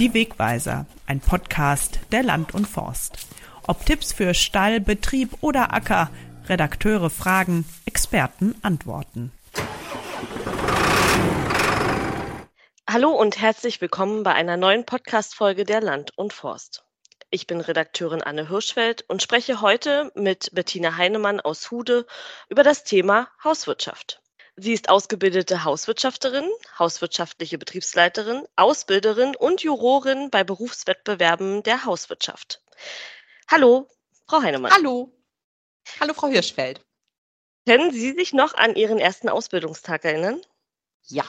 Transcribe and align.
Die 0.00 0.12
Wegweiser, 0.12 0.86
ein 1.06 1.20
Podcast 1.20 2.00
der 2.10 2.24
Land 2.24 2.52
und 2.52 2.66
Forst. 2.66 3.28
Ob 3.68 3.86
Tipps 3.86 4.12
für 4.12 4.34
Stall, 4.34 4.80
Betrieb 4.80 5.30
oder 5.40 5.72
Acker, 5.72 6.10
Redakteure 6.48 7.10
fragen, 7.10 7.64
Experten 7.86 8.56
antworten. 8.62 9.30
Hallo 12.90 13.10
und 13.12 13.40
herzlich 13.40 13.80
willkommen 13.80 14.24
bei 14.24 14.32
einer 14.34 14.56
neuen 14.56 14.84
Podcast-Folge 14.84 15.62
der 15.62 15.80
Land 15.80 16.10
und 16.18 16.32
Forst. 16.32 16.84
Ich 17.30 17.46
bin 17.46 17.60
Redakteurin 17.60 18.20
Anne 18.20 18.48
Hirschfeld 18.48 19.04
und 19.06 19.22
spreche 19.22 19.60
heute 19.60 20.10
mit 20.16 20.50
Bettina 20.52 20.96
Heinemann 20.96 21.38
aus 21.38 21.70
Hude 21.70 22.04
über 22.48 22.64
das 22.64 22.82
Thema 22.82 23.28
Hauswirtschaft. 23.44 24.23
Sie 24.56 24.72
ist 24.72 24.88
ausgebildete 24.88 25.64
Hauswirtschafterin, 25.64 26.48
hauswirtschaftliche 26.78 27.58
Betriebsleiterin, 27.58 28.46
Ausbilderin 28.54 29.34
und 29.34 29.62
Jurorin 29.62 30.30
bei 30.30 30.44
Berufswettbewerben 30.44 31.64
der 31.64 31.84
Hauswirtschaft. 31.84 32.62
Hallo, 33.50 33.88
Frau 34.28 34.42
Heinemann. 34.42 34.72
Hallo. 34.72 35.12
Hallo, 35.98 36.14
Frau 36.14 36.28
Hirschfeld. 36.28 36.80
Können 37.66 37.90
Sie 37.90 38.12
sich 38.12 38.32
noch 38.32 38.54
an 38.54 38.76
Ihren 38.76 38.98
ersten 38.98 39.28
Ausbildungstag 39.28 40.04
erinnern? 40.04 40.40
Ja. 41.06 41.24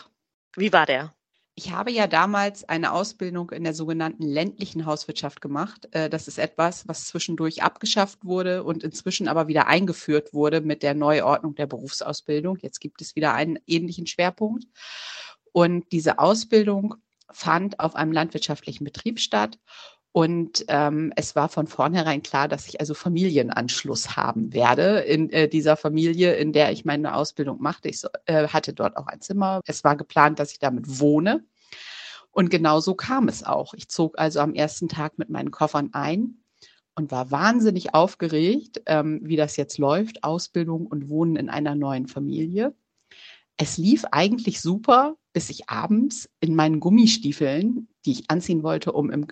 Wie 0.56 0.72
war 0.72 0.86
der? 0.86 1.15
Ich 1.58 1.72
habe 1.72 1.90
ja 1.90 2.06
damals 2.06 2.68
eine 2.68 2.92
Ausbildung 2.92 3.52
in 3.52 3.64
der 3.64 3.74
sogenannten 3.74 4.24
ländlichen 4.24 4.86
Hauswirtschaft 4.86 5.40
gemacht. 5.40 5.88
Äh, 5.92 6.10
das 6.10 6.28
ist 6.28 6.38
etwas, 6.38 6.86
was 6.90 7.08
zwischendurch 7.08 7.64
abgeschafft 7.64 8.26
wurde 8.26 8.66
und 8.66 8.84
inzwischen 8.84 9.30
aber 9.30 9.48
wieder 9.48 9.68
eingeführt 9.68 10.34
wurde 10.34 10.60
mit 10.60 10.84
der 10.84 10.94
Neuordnung 10.96 11.56
der 11.56 11.66
Berufsausbildung. 11.66 12.58
Jetzt 12.62 12.82
gibt 12.82 13.02
es 13.02 13.16
wieder 13.16 13.34
einen 13.34 13.58
ähnlichen 13.68 14.06
Schwerpunkt. 14.06 14.66
Und 15.54 15.90
diese 15.94 16.20
Ausbildung 16.20 16.96
fand 17.32 17.80
auf 17.80 17.96
einem 17.96 18.12
landwirtschaftlichen 18.12 18.84
Betrieb 18.84 19.22
statt. 19.22 19.58
Und 20.16 20.64
ähm, 20.70 21.12
es 21.18 21.36
war 21.36 21.50
von 21.50 21.68
vornherein 21.68 22.24
klar, 22.24 22.48
dass 22.48 22.70
ich 22.70 22.80
also 22.80 22.94
Familienanschluss 22.94 24.16
haben 24.16 24.54
werde 24.54 25.00
in 25.00 25.30
äh, 25.32 25.50
dieser 25.50 25.76
Familie, 25.76 26.36
in 26.36 26.54
der 26.54 26.72
ich 26.72 26.86
meine 26.86 27.16
Ausbildung 27.16 27.62
machte. 27.62 27.90
Ich 27.90 28.00
so, 28.00 28.08
äh, 28.26 28.48
hatte 28.48 28.72
dort 28.72 28.96
auch 28.96 29.08
ein 29.08 29.20
Zimmer. 29.20 29.60
Es 29.66 29.84
war 29.84 29.98
geplant, 29.98 30.40
dass 30.40 30.54
ich 30.54 30.60
damit 30.60 31.02
wohne. 31.02 31.44
Und 32.32 32.50
genau 32.50 32.80
so 32.80 32.96
kam 32.96 33.28
es 33.28 33.44
auch. 33.44 33.74
Ich 33.74 33.90
zog 33.90 34.18
also 34.18 34.40
am 34.40 34.54
ersten 34.54 34.88
Tag 34.88 35.18
mit 35.18 35.30
meinen 35.30 35.52
Koffern 35.52 35.90
ein 35.92 36.38
und 36.96 37.12
war 37.12 37.30
wahnsinnig 37.30 37.94
aufgeregt, 37.94 38.84
ähm, 38.86 39.20
wie 39.22 39.36
das 39.36 39.58
jetzt 39.58 39.80
läuft, 39.80 40.24
Ausbildung 40.24 40.88
und 40.88 41.10
Wohnen 41.10 41.36
in 41.36 41.50
einer 41.50 41.76
neuen 41.76 42.08
Familie. 42.08 42.74
Es 43.58 43.78
lief 43.78 44.06
eigentlich 44.14 44.62
super, 44.62 45.18
bis 45.34 45.50
ich 45.50 45.70
abends 45.70 46.30
in 46.40 46.56
meinen 46.56 46.80
Gummistiefeln, 46.80 47.90
die 48.06 48.14
ich 48.14 48.32
anziehen 48.32 48.64
wollte, 48.64 48.94
um 48.94 49.12
im 49.12 49.28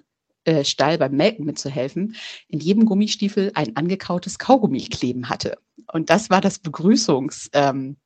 äh, 0.46 0.64
Stall 0.64 0.98
beim 0.98 1.14
Melken 1.14 1.46
mitzuhelfen, 1.46 2.16
in 2.48 2.60
jedem 2.60 2.86
Gummistiefel 2.86 3.52
ein 3.56 3.76
angekautes 3.76 4.40
Kaugummi 4.40 4.82
kleben 4.86 5.30
hatte. 5.30 5.58
Und 5.92 6.10
das 6.10 6.30
war 6.30 6.42
das 6.42 6.60
Begrüßungs, 6.60 7.50
ähm, 7.54 7.98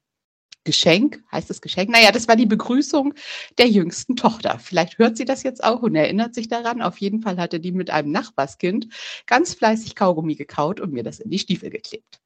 Geschenk, 0.67 1.23
heißt 1.31 1.49
das 1.49 1.61
Geschenk? 1.61 1.89
Naja, 1.89 2.11
das 2.11 2.27
war 2.27 2.35
die 2.35 2.45
Begrüßung 2.45 3.13
der 3.57 3.69
jüngsten 3.69 4.17
Tochter. 4.17 4.59
Vielleicht 4.59 4.97
hört 4.97 5.15
sie 5.15 5.23
das 5.23 5.43
jetzt 5.43 5.63
auch 5.63 5.81
und 5.81 5.95
erinnert 5.95 6.35
sich 6.35 6.49
daran. 6.49 6.81
Auf 6.81 6.97
jeden 6.97 7.21
Fall 7.21 7.37
hatte 7.37 7.61
die 7.61 7.71
mit 7.71 7.89
einem 7.89 8.11
Nachbarskind 8.11 8.89
ganz 9.27 9.53
fleißig 9.53 9.95
Kaugummi 9.95 10.35
gekaut 10.35 10.81
und 10.81 10.91
mir 10.91 11.03
das 11.03 11.21
in 11.21 11.29
die 11.29 11.39
Stiefel 11.39 11.69
geklebt. 11.69 12.19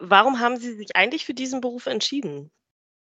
Warum 0.00 0.40
haben 0.40 0.56
Sie 0.56 0.74
sich 0.74 0.96
eigentlich 0.96 1.24
für 1.24 1.34
diesen 1.34 1.60
Beruf 1.60 1.86
entschieden? 1.86 2.50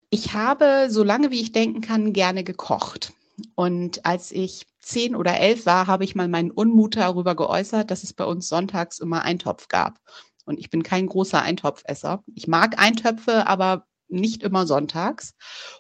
Ich 0.10 0.34
habe, 0.34 0.88
so 0.90 1.04
lange 1.04 1.32
wie 1.32 1.40
ich 1.40 1.54
denken 1.54 1.80
kann, 1.80 2.12
gerne 2.12 2.44
gekocht. 2.44 3.14
Und 3.56 4.06
als 4.06 4.32
ich 4.32 4.68
zehn 4.82 5.16
oder 5.16 5.40
elf 5.40 5.66
war, 5.66 5.88
habe 5.88 6.04
ich 6.04 6.14
mal 6.16 6.28
meinen 6.28 6.52
Unmut 6.52 6.98
darüber 6.98 7.36
geäußert, 7.36 7.90
dass 7.90 8.04
es 8.04 8.14
bei 8.14 8.26
uns 8.26 8.50
sonntags 8.50 9.00
immer 9.00 9.24
Eintopf 9.24 9.70
gab. 9.70 10.00
Und 10.46 10.60
ich 10.60 10.70
bin 10.70 10.84
kein 10.84 11.08
großer 11.08 11.42
Eintopfesser. 11.42 12.24
Ich 12.36 12.48
mag 12.48 12.80
Eintöpfe, 12.80 13.48
aber 13.48 13.88
nicht 14.08 14.44
immer 14.44 14.68
sonntags. 14.68 15.34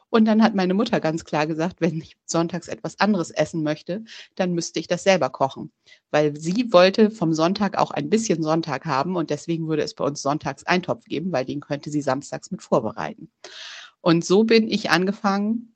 Und 0.09 0.25
dann 0.25 0.41
hat 0.41 0.55
meine 0.55 0.73
Mutter 0.73 0.99
ganz 0.99 1.25
klar 1.25 1.45
gesagt, 1.45 1.81
wenn 1.81 2.01
ich 2.01 2.17
sonntags 2.25 2.67
etwas 2.67 2.99
anderes 2.99 3.29
essen 3.29 3.61
möchte, 3.61 4.03
dann 4.35 4.53
müsste 4.53 4.79
ich 4.79 4.87
das 4.87 5.03
selber 5.03 5.29
kochen. 5.29 5.71
Weil 6.11 6.35
sie 6.35 6.71
wollte 6.71 7.11
vom 7.11 7.33
Sonntag 7.33 7.77
auch 7.77 7.91
ein 7.91 8.09
bisschen 8.09 8.41
Sonntag 8.41 8.85
haben 8.85 9.15
und 9.15 9.29
deswegen 9.29 9.67
würde 9.67 9.83
es 9.83 9.93
bei 9.93 10.05
uns 10.05 10.21
sonntags 10.21 10.65
Eintopf 10.65 11.05
geben, 11.05 11.31
weil 11.31 11.45
den 11.45 11.59
könnte 11.59 11.91
sie 11.91 12.01
samstags 12.01 12.49
mit 12.49 12.63
vorbereiten. 12.63 13.29
Und 14.01 14.25
so 14.25 14.43
bin 14.43 14.67
ich 14.67 14.89
angefangen, 14.89 15.74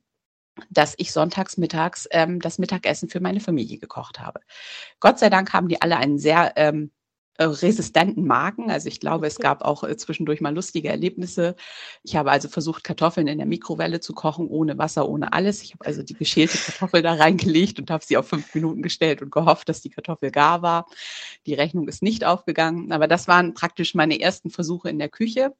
dass 0.69 0.95
ich 0.97 1.11
sonntags 1.11 1.57
mittags 1.57 2.07
ähm, 2.11 2.39
das 2.39 2.59
Mittagessen 2.59 3.09
für 3.09 3.19
meine 3.19 3.39
Familie 3.39 3.77
gekocht 3.77 4.19
habe. 4.19 4.41
Gott 4.99 5.19
sei 5.19 5.29
Dank 5.29 5.53
haben 5.53 5.67
die 5.67 5.81
alle 5.81 5.97
einen 5.97 6.19
sehr 6.19 6.53
ähm, 6.55 6.91
äh, 7.39 7.45
resistenten 7.45 8.27
Magen. 8.27 8.69
Also 8.69 8.89
ich 8.89 8.99
glaube, 8.99 9.25
es 9.25 9.37
gab 9.37 9.61
auch 9.61 9.85
äh, 9.85 9.95
zwischendurch 9.95 10.41
mal 10.41 10.53
lustige 10.53 10.89
Erlebnisse. 10.89 11.55
Ich 12.03 12.17
habe 12.17 12.31
also 12.31 12.49
versucht, 12.49 12.83
Kartoffeln 12.83 13.27
in 13.27 13.37
der 13.37 13.47
Mikrowelle 13.47 14.01
zu 14.01 14.13
kochen, 14.13 14.49
ohne 14.49 14.77
Wasser, 14.77 15.07
ohne 15.07 15.31
alles. 15.31 15.63
Ich 15.63 15.71
habe 15.71 15.85
also 15.85 16.03
die 16.03 16.15
geschälte 16.15 16.57
Kartoffel 16.57 17.01
da 17.01 17.13
reingelegt 17.13 17.79
und 17.79 17.89
habe 17.91 18.03
sie 18.03 18.17
auf 18.17 18.27
fünf 18.27 18.53
Minuten 18.53 18.81
gestellt 18.81 19.21
und 19.21 19.31
gehofft, 19.31 19.69
dass 19.69 19.79
die 19.79 19.89
Kartoffel 19.89 20.31
gar 20.31 20.61
war. 20.61 20.85
Die 21.45 21.53
Rechnung 21.53 21.87
ist 21.87 22.03
nicht 22.03 22.25
aufgegangen. 22.25 22.91
Aber 22.91 23.07
das 23.07 23.29
waren 23.29 23.53
praktisch 23.53 23.95
meine 23.95 24.19
ersten 24.19 24.49
Versuche 24.49 24.89
in 24.89 24.99
der 24.99 25.09
Küche. 25.09 25.53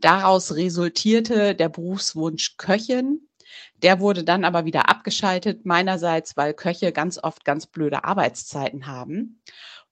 Daraus 0.00 0.54
resultierte 0.54 1.54
der 1.54 1.68
Berufswunsch 1.68 2.56
Köchin. 2.56 3.28
Der 3.82 4.00
wurde 4.00 4.24
dann 4.24 4.44
aber 4.44 4.64
wieder 4.64 4.88
abgeschaltet, 4.88 5.64
meinerseits, 5.66 6.36
weil 6.36 6.54
Köche 6.54 6.92
ganz 6.92 7.18
oft 7.22 7.44
ganz 7.44 7.66
blöde 7.66 8.04
Arbeitszeiten 8.04 8.86
haben. 8.86 9.42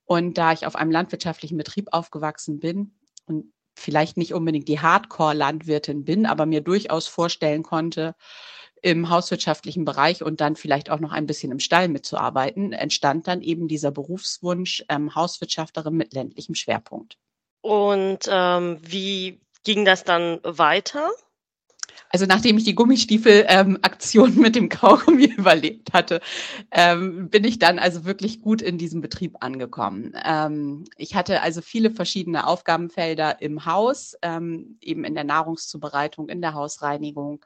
Und 0.05 0.39
da 0.39 0.53
ich 0.53 0.67
auf 0.67 0.77
einem 0.77 0.91
landwirtschaftlichen 0.91 1.57
Betrieb 1.57 1.89
aufgewachsen 1.93 2.59
bin 2.59 2.97
und 3.27 3.53
vielleicht 3.77 4.17
nicht 4.17 4.35
unbedingt 4.35 4.69
die 4.69 4.81
Hardcore-Landwirtin 4.81 6.05
bin, 6.05 6.27
aber 6.27 6.47
mir 6.47 6.61
durchaus 6.61 7.07
vorstellen 7.07 7.63
konnte, 7.63 8.15
im 8.83 9.11
hauswirtschaftlichen 9.11 9.85
Bereich 9.85 10.23
und 10.23 10.41
dann 10.41 10.57
vielleicht 10.57 10.91
auch 10.91 11.01
noch 11.01 11.13
ein 11.13 11.27
bisschen 11.27 11.53
im 11.53 11.61
Stall 11.61 11.89
mitzuarbeiten, 11.89 12.73
entstand 12.73 13.29
dann 13.29 13.43
eben 13.43 13.69
dieser 13.69 13.91
Berufswunsch 13.91 14.85
ähm, 14.89 15.15
Hauswirtschafterin 15.15 15.95
mit 15.95 16.15
ländlichem 16.15 16.55
Schwerpunkt. 16.55 17.19
Und 17.61 18.21
ähm, 18.29 18.79
wie 18.81 19.41
ging 19.65 19.85
das 19.85 20.05
dann 20.05 20.41
weiter? 20.43 21.11
Also 22.11 22.27
nachdem 22.27 22.59
ich 22.59 22.65
die 22.65 22.75
Gummistiefel-Aktion 22.75 24.31
ähm, 24.31 24.41
mit 24.41 24.57
dem 24.57 24.69
Kaugummi 24.69 25.25
überlebt 25.37 25.93
hatte, 25.93 26.21
ähm, 26.71 27.31
bin 27.31 27.45
ich 27.45 27.59
dann 27.59 27.79
also 27.79 28.05
wirklich 28.05 28.41
gut 28.41 28.63
in 28.63 28.79
diesem 28.79 29.01
Betrieb 29.01 29.37
angekommen. 29.41 30.13
Ähm, 30.25 30.85
ich 30.97 31.15
hatte 31.15 31.41
also 31.41 31.63
viele 31.63 31.91
verschiedene 31.91 32.47
Aufgabenfelder 32.47 33.41
im 33.41 33.65
Haus, 33.65 34.17
ähm, 34.23 34.77
eben 34.81 35.05
in 35.05 35.15
der 35.15 35.25
Nahrungszubereitung, 35.25 36.29
in 36.29 36.41
der 36.41 36.55
Hausreinigung, 36.55 37.45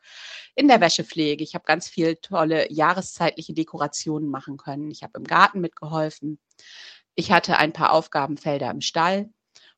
in 0.54 0.68
der 0.68 0.80
Wäschepflege. 0.80 1.44
Ich 1.44 1.54
habe 1.54 1.64
ganz 1.66 1.88
viel 1.88 2.16
tolle 2.16 2.72
jahreszeitliche 2.72 3.52
Dekorationen 3.52 4.30
machen 4.30 4.56
können. 4.56 4.90
Ich 4.90 5.02
habe 5.02 5.18
im 5.18 5.24
Garten 5.24 5.60
mitgeholfen. 5.60 6.38
Ich 7.14 7.30
hatte 7.30 7.58
ein 7.58 7.72
paar 7.72 7.92
Aufgabenfelder 7.92 8.70
im 8.70 8.80
Stall 8.80 9.28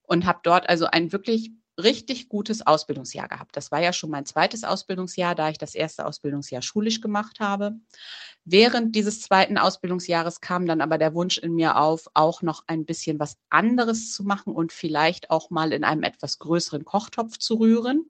und 0.03 0.27
habe 0.27 0.41
dort 0.43 0.69
also 0.69 0.87
ein 0.87 1.13
wirklich 1.13 1.51
richtig 1.79 2.29
gutes 2.29 2.67
Ausbildungsjahr 2.67 3.29
gehabt. 3.29 3.57
Das 3.57 3.71
war 3.71 3.81
ja 3.81 3.93
schon 3.93 4.11
mein 4.11 4.27
zweites 4.27 4.65
Ausbildungsjahr, 4.65 5.35
da 5.35 5.51
ich 5.51 5.59
das 5.59 5.75
erste 5.75 6.07
Ausbildungsjahr 6.07 6.63
schulisch 6.63 7.01
gemacht 7.01 7.41
habe. 7.41 7.77
Während 8.45 8.95
dieses 8.95 9.21
zweiten 9.23 9.59
Ausbildungsjahres 9.59 10.41
kam 10.41 10.67
dann 10.67 10.81
aber 10.81 10.99
der 10.99 11.15
Wunsch 11.15 11.37
in 11.37 11.55
mir 11.55 11.77
auf, 11.77 12.07
auch 12.15 12.43
noch 12.43 12.63
ein 12.69 12.85
bisschen 12.85 13.19
was 13.19 13.37
anderes 13.51 14.13
zu 14.13 14.23
machen 14.23 14.55
und 14.55 14.73
vielleicht 14.73 15.31
auch 15.31 15.51
mal 15.51 15.73
in 15.73 15.85
einem 15.85 16.05
etwas 16.05 16.39
größeren 16.39 16.85
Kochtopf 16.85 17.39
zu 17.39 17.57
rühren, 17.57 18.09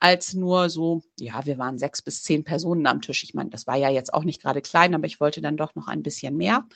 als 0.00 0.34
nur 0.34 0.70
so, 0.70 1.02
ja, 1.20 1.44
wir 1.44 1.58
waren 1.58 1.78
sechs 1.78 2.02
bis 2.02 2.22
zehn 2.22 2.44
Personen 2.44 2.86
am 2.86 3.02
Tisch. 3.02 3.22
Ich 3.24 3.34
meine, 3.34 3.50
das 3.50 3.66
war 3.66 3.76
ja 3.76 3.90
jetzt 3.90 4.12
auch 4.12 4.24
nicht 4.24 4.42
gerade 4.42 4.62
klein, 4.62 4.94
aber 4.94 5.06
ich 5.06 5.20
wollte 5.20 5.40
dann 5.40 5.56
doch 5.56 5.74
noch 5.74 5.86
ein 5.86 6.02
bisschen 6.02 6.36
mehr. 6.36 6.66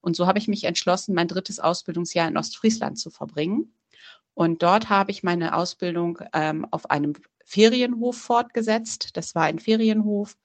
Und 0.00 0.16
so 0.16 0.26
habe 0.26 0.38
ich 0.38 0.48
mich 0.48 0.64
entschlossen, 0.64 1.14
mein 1.14 1.28
drittes 1.28 1.60
Ausbildungsjahr 1.60 2.28
in 2.28 2.36
Ostfriesland 2.36 2.98
zu 2.98 3.10
verbringen 3.10 3.74
und 4.34 4.62
dort 4.62 4.90
habe 4.90 5.10
ich 5.10 5.22
meine 5.22 5.56
Ausbildung 5.56 6.18
ähm, 6.32 6.66
auf 6.70 6.90
einem 6.90 7.14
Ferienhof 7.44 8.16
fortgesetzt. 8.16 9.16
Das 9.16 9.34
war 9.34 9.44
ein 9.44 9.58
Ferienhof, 9.58 10.36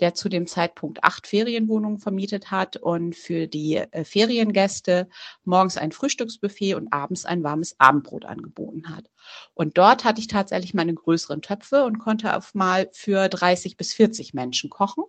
der 0.00 0.14
zu 0.14 0.28
dem 0.28 0.46
Zeitpunkt 0.46 1.04
acht 1.04 1.26
Ferienwohnungen 1.26 1.98
vermietet 1.98 2.50
hat 2.50 2.76
und 2.76 3.14
für 3.14 3.46
die 3.46 3.76
äh, 3.76 4.04
Feriengäste 4.04 5.08
morgens 5.44 5.76
ein 5.76 5.92
Frühstücksbuffet 5.92 6.74
und 6.74 6.92
abends 6.92 7.24
ein 7.24 7.42
warmes 7.42 7.78
Abendbrot 7.78 8.24
angeboten 8.24 8.94
hat. 8.94 9.10
Und 9.54 9.78
dort 9.78 10.04
hatte 10.04 10.20
ich 10.20 10.28
tatsächlich 10.28 10.74
meine 10.74 10.94
größeren 10.94 11.42
Töpfe 11.42 11.84
und 11.84 11.98
konnte 11.98 12.36
auf 12.36 12.54
mal 12.54 12.88
für 12.92 13.28
30 13.28 13.76
bis 13.76 13.92
40 13.92 14.34
Menschen 14.34 14.70
kochen 14.70 15.04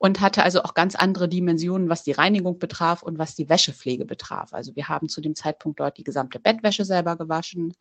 und 0.00 0.22
hatte 0.22 0.42
also 0.42 0.62
auch 0.62 0.72
ganz 0.72 0.94
andere 0.94 1.28
Dimensionen, 1.28 1.90
was 1.90 2.02
die 2.02 2.12
Reinigung 2.12 2.58
betraf 2.58 3.02
und 3.02 3.18
was 3.18 3.34
die 3.34 3.50
Wäschepflege 3.50 4.06
betraf. 4.06 4.54
Also 4.54 4.74
wir 4.74 4.88
haben 4.88 5.10
zu 5.10 5.20
dem 5.20 5.34
Zeitpunkt 5.34 5.78
dort 5.78 5.98
die 5.98 6.04
gesamte 6.04 6.40
Bettwäsche 6.40 6.86
selber 6.86 7.16
gewaschen. 7.16 7.74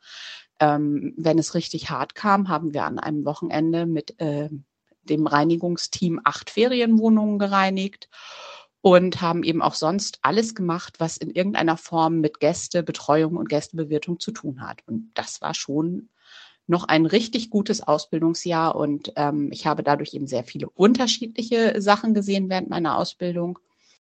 Ähm, 0.60 1.13
wenn 1.16 1.39
es 1.39 1.56
richtig 1.56 1.89
hart 1.89 2.16
kam, 2.16 2.50
haben 2.50 2.74
wir 2.74 2.83
an 2.83 3.00
einem 3.00 3.24
Wochenende 3.24 3.86
mit 3.86 4.19
äh, 4.19 4.50
dem 5.04 5.27
Reinigungsteam 5.27 6.19
acht 6.25 6.50
Ferienwohnungen 6.50 7.39
gereinigt. 7.39 8.10
und 8.81 9.21
haben 9.21 9.44
eben 9.44 9.62
auch 9.62 9.74
sonst 9.74 10.19
alles 10.21 10.56
gemacht, 10.56 10.95
was 11.00 11.16
in 11.18 11.31
irgendeiner 11.31 11.77
Form 11.77 12.19
mit 12.19 12.42
Gästebetreuung 12.42 13.38
und 13.38 13.48
Gästebewirtung 13.48 14.19
zu 14.19 14.31
tun 14.31 14.62
hat. 14.62 14.81
Und 14.88 15.12
das 15.13 15.42
war 15.42 15.54
schon 15.54 16.10
noch 16.69 16.83
ein 16.86 17.06
richtig 17.06 17.50
gutes 17.50 17.81
Ausbildungsjahr 17.81 18.75
und 18.75 19.12
ähm, 19.16 19.50
ich 19.51 19.66
habe 19.66 19.83
dadurch 19.83 20.13
eben 20.13 20.27
sehr 20.27 20.44
viele 20.44 20.69
unterschiedliche 20.69 21.81
Sachen 21.81 22.13
gesehen 22.13 22.50
während 22.50 22.69
meiner 22.69 22.98
Ausbildung 22.98 23.60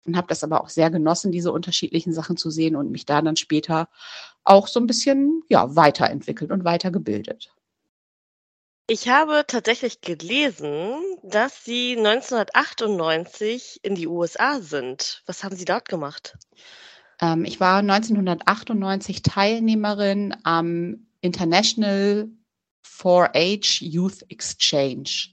und 0.06 0.16
habe 0.16 0.28
das 0.28 0.44
aber 0.44 0.62
auch 0.62 0.70
sehr 0.70 0.90
genossen, 0.90 1.32
diese 1.32 1.52
unterschiedlichen 1.52 2.14
Sachen 2.14 2.38
zu 2.38 2.52
sehen 2.52 2.76
und 2.76 2.92
mich 2.92 3.06
da 3.06 3.22
dann 3.22 3.36
später 3.36 3.90
auch 4.44 4.68
so 4.68 4.80
ein 4.80 4.88
bisschen 4.88 5.44
ja 5.50 5.76
weiterentwickelt 5.76 6.52
und 6.52 6.64
weitergebildet. 6.64 7.52
Ich 8.88 9.08
habe 9.08 9.44
tatsächlich 9.48 10.02
gelesen, 10.02 11.02
dass 11.24 11.64
Sie 11.64 11.96
1998 11.98 13.80
in 13.84 13.96
die 13.96 14.08
USA 14.08 14.60
sind. 14.60 15.24
Was 15.26 15.44
haben 15.44 15.56
Sie 15.56 15.66
dort 15.66 15.88
gemacht? 15.88 16.38
Ähm, 17.22 17.46
ich 17.46 17.60
war 17.60 17.78
1998 17.78 19.24
Teilnehmerin 19.24 20.36
am 20.44 21.08
International 21.22 22.30
4-H 22.86 23.84
Youth 23.84 24.24
Exchange. 24.30 25.30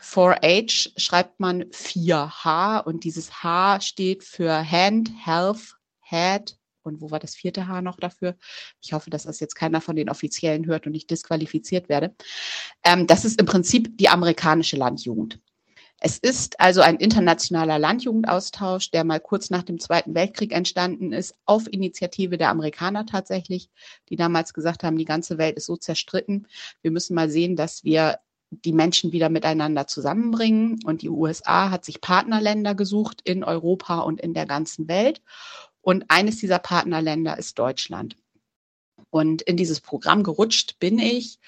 4-H 0.00 0.90
schreibt 0.96 1.40
man 1.40 1.64
4H 1.64 2.84
und 2.84 3.04
dieses 3.04 3.42
H 3.42 3.80
steht 3.80 4.24
für 4.24 4.70
Hand, 4.70 5.10
Health, 5.24 5.76
Head 6.00 6.56
und 6.82 7.00
wo 7.00 7.10
war 7.10 7.18
das 7.18 7.34
vierte 7.34 7.68
H 7.68 7.82
noch 7.82 7.98
dafür? 7.98 8.36
Ich 8.80 8.92
hoffe, 8.92 9.10
dass 9.10 9.24
das 9.24 9.40
jetzt 9.40 9.54
keiner 9.54 9.80
von 9.80 9.96
den 9.96 10.08
Offiziellen 10.08 10.66
hört 10.66 10.86
und 10.86 10.94
ich 10.94 11.06
disqualifiziert 11.06 11.88
werde. 11.88 12.14
Ähm, 12.84 13.06
das 13.06 13.24
ist 13.24 13.40
im 13.40 13.46
Prinzip 13.46 13.96
die 13.98 14.08
amerikanische 14.08 14.76
Landjugend. 14.76 15.40
Es 16.02 16.16
ist 16.16 16.58
also 16.58 16.80
ein 16.80 16.96
internationaler 16.96 17.78
Landjugendaustausch, 17.78 18.90
der 18.90 19.04
mal 19.04 19.20
kurz 19.20 19.50
nach 19.50 19.62
dem 19.62 19.78
Zweiten 19.78 20.14
Weltkrieg 20.14 20.52
entstanden 20.52 21.12
ist, 21.12 21.34
auf 21.44 21.70
Initiative 21.70 22.38
der 22.38 22.48
Amerikaner 22.48 23.04
tatsächlich, 23.04 23.68
die 24.08 24.16
damals 24.16 24.54
gesagt 24.54 24.82
haben, 24.82 24.96
die 24.96 25.04
ganze 25.04 25.36
Welt 25.36 25.58
ist 25.58 25.66
so 25.66 25.76
zerstritten. 25.76 26.48
Wir 26.80 26.90
müssen 26.90 27.14
mal 27.14 27.28
sehen, 27.28 27.54
dass 27.54 27.84
wir 27.84 28.18
die 28.50 28.72
Menschen 28.72 29.12
wieder 29.12 29.28
miteinander 29.28 29.86
zusammenbringen. 29.86 30.80
Und 30.84 31.02
die 31.02 31.10
USA 31.10 31.70
hat 31.70 31.84
sich 31.84 32.00
Partnerländer 32.00 32.74
gesucht 32.74 33.20
in 33.24 33.44
Europa 33.44 34.00
und 34.00 34.22
in 34.22 34.32
der 34.32 34.46
ganzen 34.46 34.88
Welt. 34.88 35.20
Und 35.82 36.06
eines 36.08 36.38
dieser 36.38 36.58
Partnerländer 36.58 37.38
ist 37.38 37.58
Deutschland. 37.58 38.16
Und 39.10 39.42
in 39.42 39.56
dieses 39.56 39.80
Programm 39.80 40.22
gerutscht 40.22 40.78
bin 40.78 40.98
ich, 40.98 41.38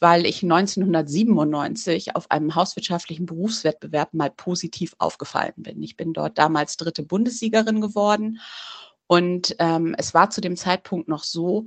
weil 0.00 0.26
ich 0.26 0.42
1997 0.42 2.16
auf 2.16 2.30
einem 2.30 2.54
hauswirtschaftlichen 2.54 3.26
Berufswettbewerb 3.26 4.12
mal 4.12 4.30
positiv 4.30 4.94
aufgefallen 4.98 5.54
bin. 5.56 5.82
Ich 5.82 5.96
bin 5.96 6.12
dort 6.12 6.36
damals 6.38 6.76
dritte 6.76 7.04
Bundessiegerin 7.04 7.80
geworden. 7.80 8.40
Und 9.06 9.54
ähm, 9.58 9.94
es 9.98 10.14
war 10.14 10.30
zu 10.30 10.40
dem 10.40 10.56
Zeitpunkt 10.56 11.06
noch 11.06 11.22
so, 11.22 11.66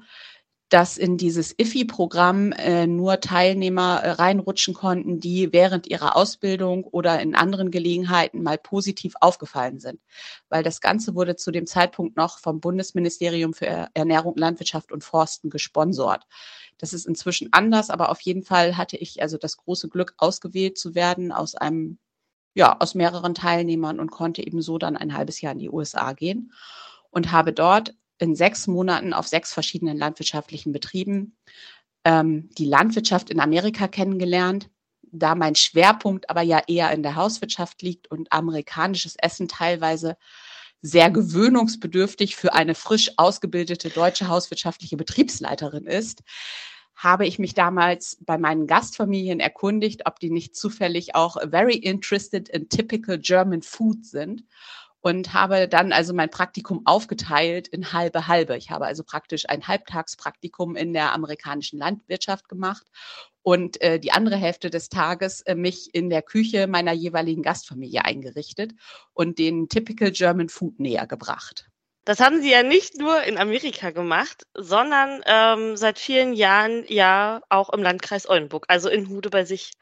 dass 0.69 0.97
in 0.97 1.17
dieses 1.17 1.53
IFI-Programm 1.57 2.51
äh, 2.53 2.87
nur 2.87 3.19
Teilnehmer 3.19 4.01
äh, 4.01 4.11
reinrutschen 4.11 4.73
konnten, 4.73 5.19
die 5.19 5.53
während 5.53 5.87
ihrer 5.87 6.15
Ausbildung 6.15 6.85
oder 6.85 7.19
in 7.21 7.35
anderen 7.35 7.69
Gelegenheiten 7.69 8.41
mal 8.41 8.57
positiv 8.57 9.13
aufgefallen 9.21 9.79
sind. 9.79 9.99
Weil 10.49 10.63
das 10.63 10.81
Ganze 10.81 11.13
wurde 11.13 11.35
zu 11.35 11.51
dem 11.51 11.67
Zeitpunkt 11.67 12.17
noch 12.17 12.39
vom 12.39 12.61
Bundesministerium 12.61 13.53
für 13.53 13.89
Ernährung, 13.93 14.35
Landwirtschaft 14.37 14.91
und 14.91 15.03
Forsten 15.03 15.51
gesponsert. 15.51 16.23
Das 16.79 16.93
ist 16.93 17.05
inzwischen 17.05 17.53
anders, 17.53 17.91
aber 17.91 18.09
auf 18.09 18.21
jeden 18.21 18.43
Fall 18.43 18.75
hatte 18.75 18.97
ich 18.97 19.21
also 19.21 19.37
das 19.37 19.57
große 19.57 19.87
Glück, 19.87 20.15
ausgewählt 20.17 20.79
zu 20.79 20.95
werden 20.95 21.31
aus 21.31 21.53
einem, 21.55 21.99
ja, 22.55 22.75
aus 22.79 22.95
mehreren 22.95 23.35
Teilnehmern 23.35 23.99
und 23.99 24.09
konnte 24.09 24.45
eben 24.45 24.61
so 24.61 24.79
dann 24.79 24.97
ein 24.97 25.15
halbes 25.15 25.41
Jahr 25.41 25.53
in 25.53 25.59
die 25.59 25.69
USA 25.69 26.13
gehen 26.13 26.51
und 27.11 27.31
habe 27.31 27.53
dort 27.53 27.93
in 28.19 28.35
sechs 28.35 28.67
Monaten 28.67 29.13
auf 29.13 29.27
sechs 29.27 29.53
verschiedenen 29.53 29.97
landwirtschaftlichen 29.97 30.71
Betrieben 30.71 31.37
ähm, 32.05 32.49
die 32.57 32.65
Landwirtschaft 32.65 33.29
in 33.29 33.39
Amerika 33.39 33.87
kennengelernt. 33.87 34.69
Da 35.01 35.35
mein 35.35 35.55
Schwerpunkt 35.55 36.29
aber 36.29 36.41
ja 36.41 36.61
eher 36.67 36.91
in 36.91 37.03
der 37.03 37.15
Hauswirtschaft 37.15 37.81
liegt 37.81 38.09
und 38.11 38.31
amerikanisches 38.31 39.15
Essen 39.17 39.47
teilweise 39.47 40.17
sehr 40.81 41.09
gewöhnungsbedürftig 41.09 42.35
für 42.35 42.53
eine 42.53 42.75
frisch 42.75 43.11
ausgebildete 43.17 43.89
deutsche 43.89 44.27
hauswirtschaftliche 44.27 44.97
Betriebsleiterin 44.97 45.87
ist, 45.87 46.21
habe 46.95 47.25
ich 47.25 47.39
mich 47.39 47.53
damals 47.53 48.17
bei 48.21 48.37
meinen 48.37 48.67
Gastfamilien 48.67 49.39
erkundigt, 49.39 50.03
ob 50.05 50.19
die 50.19 50.29
nicht 50.29 50.55
zufällig 50.55 51.15
auch 51.15 51.37
very 51.49 51.75
interested 51.75 52.49
in 52.49 52.69
typical 52.69 53.17
German 53.17 53.61
food 53.61 54.05
sind 54.05 54.43
und 55.05 55.35
habe 55.35 55.67
dann 55.67 55.93
also 55.93 56.15
mein 56.15 56.31
Praktikum 56.31 56.81
aufgeteilt 56.87 57.67
in 57.67 57.93
halbe 57.93 58.27
halbe. 58.27 58.57
Ich 58.57 58.71
habe 58.71 58.87
also 58.87 59.03
praktisch 59.03 59.47
ein 59.47 59.67
Halbtagspraktikum 59.67 60.75
in 60.75 60.93
der 60.93 61.13
amerikanischen 61.13 61.77
Landwirtschaft 61.77 62.49
gemacht 62.49 62.87
und 63.43 63.79
äh, 63.81 63.99
die 63.99 64.11
andere 64.11 64.35
Hälfte 64.35 64.71
des 64.71 64.89
Tages 64.89 65.41
äh, 65.41 65.53
mich 65.53 65.93
in 65.93 66.09
der 66.09 66.23
Küche 66.23 66.65
meiner 66.65 66.91
jeweiligen 66.91 67.43
Gastfamilie 67.43 68.03
eingerichtet 68.03 68.73
und 69.13 69.37
den 69.37 69.69
Typical 69.69 70.09
German 70.09 70.49
Food 70.49 70.79
näher 70.79 71.05
gebracht. 71.05 71.69
Das 72.05 72.19
haben 72.19 72.41
Sie 72.41 72.49
ja 72.49 72.63
nicht 72.63 72.97
nur 72.97 73.21
in 73.25 73.37
Amerika 73.37 73.91
gemacht, 73.91 74.47
sondern 74.55 75.21
ähm, 75.27 75.77
seit 75.77 75.99
vielen 75.99 76.33
Jahren 76.33 76.83
ja 76.87 77.43
auch 77.49 77.69
im 77.69 77.83
Landkreis 77.83 78.27
Oldenburg, 78.27 78.65
also 78.69 78.89
in 78.89 79.07
Hude 79.07 79.29
bei 79.29 79.45
sich 79.45 79.73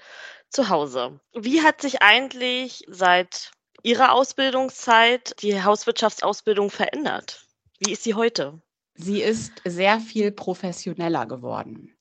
zu 0.50 0.68
Hause. 0.68 1.22
Wie 1.34 1.62
hat 1.62 1.80
sich 1.80 2.02
eigentlich 2.02 2.84
seit 2.90 3.54
Ihre 3.86 4.14
Ausbildungszeit, 4.14 5.36
die 5.42 5.62
Hauswirtschaftsausbildung 5.62 6.70
verändert? 6.70 7.46
Wie 7.80 7.92
ist 7.92 8.04
sie 8.04 8.14
heute? 8.14 8.62
Sie 8.96 9.22
ist 9.22 9.52
sehr 9.66 10.00
viel 10.00 10.32
professioneller 10.32 11.26
geworden. 11.26 11.94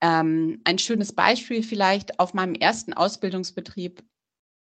Ähm, 0.00 0.62
ein 0.64 0.78
schönes 0.78 1.12
Beispiel 1.12 1.62
vielleicht 1.62 2.18
auf 2.18 2.32
meinem 2.32 2.54
ersten 2.54 2.94
Ausbildungsbetrieb, 2.94 4.02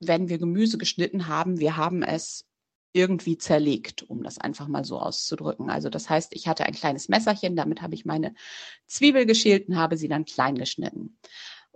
wenn 0.00 0.28
wir 0.28 0.38
Gemüse 0.38 0.78
geschnitten 0.78 1.28
haben, 1.28 1.60
wir 1.60 1.76
haben 1.76 2.02
es 2.02 2.44
irgendwie 2.92 3.38
zerlegt, 3.38 4.02
um 4.02 4.24
das 4.24 4.38
einfach 4.38 4.66
mal 4.66 4.84
so 4.84 4.98
auszudrücken. 4.98 5.70
Also 5.70 5.90
das 5.90 6.10
heißt, 6.10 6.34
ich 6.34 6.48
hatte 6.48 6.64
ein 6.64 6.74
kleines 6.74 7.08
Messerchen, 7.08 7.54
damit 7.54 7.82
habe 7.82 7.94
ich 7.94 8.04
meine 8.04 8.34
Zwiebel 8.86 9.26
geschält 9.26 9.68
und 9.68 9.76
habe 9.76 9.96
sie 9.96 10.08
dann 10.08 10.24
klein 10.24 10.56
geschnitten. 10.56 11.18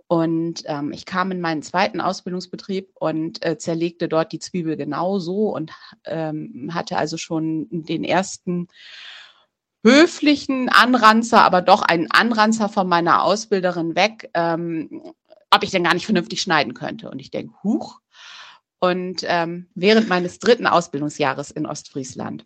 Und 0.07 0.63
ähm, 0.65 0.93
ich 0.93 1.05
kam 1.05 1.31
in 1.31 1.41
meinen 1.41 1.61
zweiten 1.61 1.99
Ausbildungsbetrieb 1.99 2.91
und 2.95 3.45
äh, 3.45 3.57
zerlegte 3.57 4.07
dort 4.07 4.31
die 4.31 4.39
Zwiebel 4.39 4.77
genauso 4.77 5.53
und 5.53 5.71
ähm, 6.05 6.71
hatte 6.73 6.97
also 6.97 7.17
schon 7.17 7.67
den 7.69 8.05
ersten 8.05 8.69
höflichen 9.83 10.69
Anranzer, 10.69 11.43
aber 11.43 11.61
doch 11.61 11.81
einen 11.81 12.09
Anranzer 12.09 12.69
von 12.69 12.87
meiner 12.87 13.23
Ausbilderin 13.23 13.95
weg, 13.95 14.29
ähm, 14.33 15.13
ob 15.51 15.63
ich 15.63 15.71
denn 15.71 15.83
gar 15.83 15.93
nicht 15.93 16.05
vernünftig 16.05 16.41
schneiden 16.41 16.73
könnte. 16.73 17.09
Und 17.09 17.19
ich 17.19 17.31
denke, 17.31 17.53
huch. 17.63 17.99
Und 18.79 19.21
ähm, 19.23 19.67
während 19.75 20.07
meines 20.07 20.39
dritten 20.39 20.67
Ausbildungsjahres 20.67 21.51
in 21.51 21.65
Ostfriesland 21.65 22.45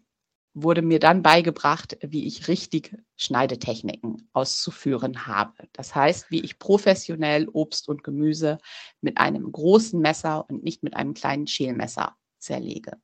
wurde 0.54 0.82
mir 0.82 1.00
dann 1.00 1.22
beigebracht, 1.22 1.98
wie 2.02 2.26
ich 2.26 2.48
richtig 2.48 2.96
Schneidetechniken 3.16 4.30
auszuführen 4.34 5.26
habe. 5.26 5.54
Das 5.74 5.96
heißt, 5.96 6.30
wie 6.30 6.42
ich 6.42 6.60
professionell 6.60 7.48
Obst 7.48 7.88
und 7.88 8.04
Gemüse 8.04 8.58
mit 9.00 9.18
einem 9.18 9.52
großen 9.52 10.00
Messer 10.00 10.46
und 10.50 10.64
nicht 10.64 10.84
mit 10.84 10.96
einem 10.96 11.14
kleinen 11.14 11.48
Schälmesser 11.48 12.16
zerlege. 12.38 13.00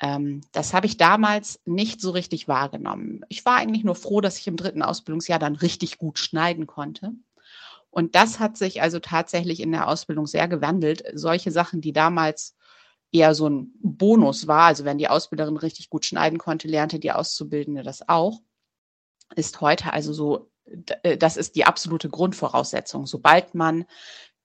Ähm, 0.00 0.40
das 0.52 0.72
habe 0.72 0.86
ich 0.86 0.96
damals 0.96 1.60
nicht 1.64 2.00
so 2.00 2.12
richtig 2.12 2.48
wahrgenommen. 2.48 3.22
Ich 3.28 3.44
war 3.44 3.56
eigentlich 3.56 3.84
nur 3.84 3.96
froh, 3.96 4.20
dass 4.20 4.38
ich 4.38 4.46
im 4.46 4.56
dritten 4.56 4.82
Ausbildungsjahr 4.82 5.38
dann 5.38 5.56
richtig 5.56 5.98
gut 5.98 6.18
schneiden 6.18 6.66
konnte. 6.66 7.12
Und 7.90 8.14
das 8.14 8.38
hat 8.38 8.56
sich 8.56 8.80
also 8.80 9.00
tatsächlich 9.00 9.60
in 9.60 9.72
der 9.72 9.88
Ausbildung 9.88 10.26
sehr 10.26 10.46
gewandelt. 10.46 11.02
Solche 11.14 11.50
Sachen, 11.50 11.80
die 11.80 11.92
damals 11.92 12.54
eher 13.12 13.34
so 13.34 13.48
ein 13.48 13.72
Bonus 13.80 14.46
war. 14.46 14.64
Also 14.64 14.84
wenn 14.84 14.98
die 14.98 15.08
Ausbilderin 15.08 15.56
richtig 15.56 15.90
gut 15.90 16.04
schneiden 16.04 16.38
konnte, 16.38 16.68
lernte 16.68 16.98
die 16.98 17.12
Auszubildende 17.12 17.82
das 17.82 18.08
auch. 18.08 18.40
Ist 19.36 19.60
heute 19.60 19.92
also 19.92 20.12
so, 20.12 20.50
äh, 21.02 21.16
das 21.16 21.36
ist 21.36 21.56
die 21.56 21.64
absolute 21.64 22.08
Grundvoraussetzung. 22.08 23.06
Sobald 23.06 23.54
man 23.54 23.84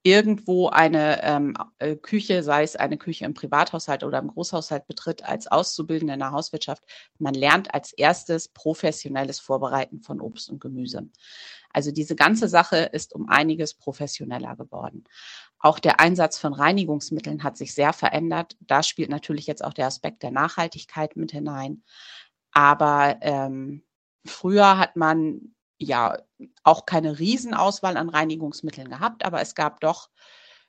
irgendwo 0.03 0.67
eine 0.67 1.23
ähm, 1.23 1.55
äh, 1.79 1.95
Küche, 1.95 2.43
sei 2.43 2.63
es 2.63 2.75
eine 2.75 2.97
Küche 2.97 3.23
im 3.23 3.33
Privathaushalt 3.33 4.03
oder 4.03 4.19
im 4.19 4.27
Großhaushalt 4.27 4.85
betritt, 4.85 5.23
als 5.23 5.47
Auszubildende 5.47 6.13
in 6.13 6.19
der 6.19 6.31
Hauswirtschaft, 6.31 6.83
man 7.19 7.33
lernt 7.33 7.73
als 7.73 7.93
erstes 7.93 8.49
professionelles 8.49 9.39
Vorbereiten 9.39 10.01
von 10.01 10.19
Obst 10.19 10.49
und 10.49 10.59
Gemüse. 10.59 11.07
Also 11.71 11.91
diese 11.91 12.15
ganze 12.15 12.49
Sache 12.49 12.77
ist 12.77 13.15
um 13.15 13.29
einiges 13.29 13.73
professioneller 13.73 14.57
geworden. 14.57 15.05
Auch 15.63 15.79
der 15.79 16.01
Einsatz 16.01 16.37
von 16.37 16.53
Reinigungsmitteln 16.53 17.41
hat 17.41 17.55
sich 17.55 17.73
sehr 17.73 17.93
verändert. 17.93 18.57
Da 18.59 18.83
spielt 18.83 19.09
natürlich 19.09 19.47
jetzt 19.47 19.63
auch 19.63 19.73
der 19.73 19.87
Aspekt 19.87 20.21
der 20.21 20.31
Nachhaltigkeit 20.31 21.15
mit 21.15 21.31
hinein. 21.31 21.83
Aber 22.51 23.17
ähm, 23.21 23.81
früher 24.25 24.77
hat 24.77 24.97
man 24.97 25.55
ja 25.77 26.17
auch 26.63 26.85
keine 26.85 27.17
Riesenauswahl 27.17 27.95
an 27.95 28.09
Reinigungsmitteln 28.09 28.89
gehabt, 28.89 29.23
aber 29.25 29.39
es 29.39 29.55
gab 29.55 29.79
doch 29.79 30.09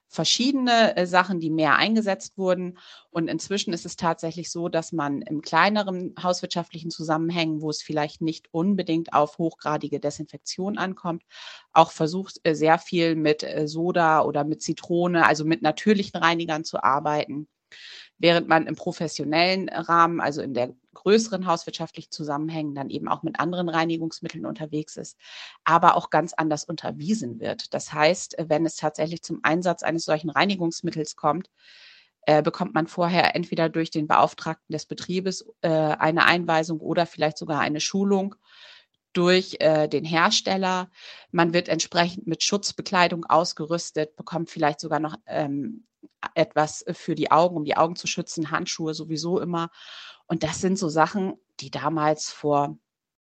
verschiedene 0.09 0.97
äh, 0.97 1.07
Sachen, 1.07 1.41
die 1.41 1.51
mehr 1.51 1.77
eingesetzt 1.77 2.39
wurden. 2.39 2.79
Und 3.11 3.29
inzwischen 3.29 3.73
ist 3.73 3.87
es 3.87 3.97
tatsächlich 3.97 4.51
so, 4.51 4.69
dass 4.69 4.93
man 4.93 5.23
im 5.23 5.43
kleineren 5.43 6.15
hauswirtschaftlichen 6.23 6.91
Zusammenhängen, 6.91 7.63
wo 7.63 7.71
es 7.71 7.83
vielleicht 7.83 8.21
nicht 8.21 8.49
unbedingt 8.53 9.13
auf 9.13 9.39
hochgradige 9.39 10.01
Desinfektion 10.01 10.79
ankommt, 10.79 11.25
auch 11.73 11.91
versucht, 11.91 12.41
äh, 12.45 12.55
sehr 12.55 12.79
viel 12.79 13.17
mit 13.17 13.43
äh, 13.43 13.67
Soda 13.67 14.23
oder 14.23 14.45
mit 14.45 14.63
Zitrone, 14.63 15.27
also 15.27 15.45
mit 15.45 15.63
natürlichen 15.63 16.21
Reinigern 16.21 16.65
zu 16.65 16.83
arbeiten 16.83 17.49
während 18.19 18.49
man 18.49 18.67
im 18.67 18.77
professionellen 18.77 19.69
Rahmen, 19.69 20.21
also 20.21 20.41
in 20.43 20.55
der 20.55 20.75
größeren 20.95 21.47
hauswirtschaftlichen 21.47 22.11
Zusammenhängen, 22.11 22.75
dann 22.75 22.91
eben 22.91 23.09
auch 23.09 23.23
mit 23.23 23.41
anderen 23.41 23.69
Reinigungsmitteln 23.69 24.47
unterwegs 24.47 24.97
ist, 24.97 25.19
aber 25.65 25.97
auch 25.97 26.11
ganz 26.11 26.33
anders 26.33 26.65
unterwiesen 26.65 27.41
wird. 27.41 27.75
Das 27.75 27.93
heißt, 27.93 28.37
wenn 28.47 28.65
es 28.65 28.77
tatsächlich 28.77 29.23
zum 29.23 29.41
Einsatz 29.43 29.83
eines 29.83 30.05
solchen 30.05 30.31
Reinigungsmittels 30.31 31.17
kommt, 31.17 31.51
äh, 32.27 32.43
bekommt 32.43 32.75
man 32.75 32.87
vorher 32.87 33.35
entweder 33.35 33.69
durch 33.69 33.91
den 33.91 34.07
Beauftragten 34.07 34.73
des 34.73 34.87
Betriebes 34.87 35.45
äh, 35.61 35.69
eine 35.69 36.25
Einweisung 36.25 36.81
oder 36.81 37.07
vielleicht 37.07 37.37
sogar 37.37 37.61
eine 37.61 37.81
Schulung 37.81 38.37
durch 39.13 39.57
äh, 39.61 39.89
den 39.89 40.05
Hersteller. 40.05 40.91
Man 41.33 41.53
wird 41.53 41.69
entsprechend 41.69 42.27
mit 42.27 42.43
Schutzbekleidung 42.43 43.25
ausgerüstet, 43.27 44.17
bekommt 44.17 44.51
vielleicht 44.51 44.81
sogar 44.81 45.01
noch 45.01 45.17
ähm, 45.27 45.87
etwas 46.35 46.85
für 46.93 47.15
die 47.15 47.31
Augen, 47.31 47.57
um 47.57 47.65
die 47.65 47.77
Augen 47.77 47.97
zu 47.97 48.07
schützen, 48.07 48.51
Handschuhe 48.51 48.95
sowieso 48.95 49.41
immer. 49.41 49.71
Und 50.27 50.43
das 50.43 50.61
sind 50.61 50.79
so 50.79 50.89
Sachen, 50.89 51.35
die 51.61 51.71
damals 51.71 52.31
vor 52.31 52.79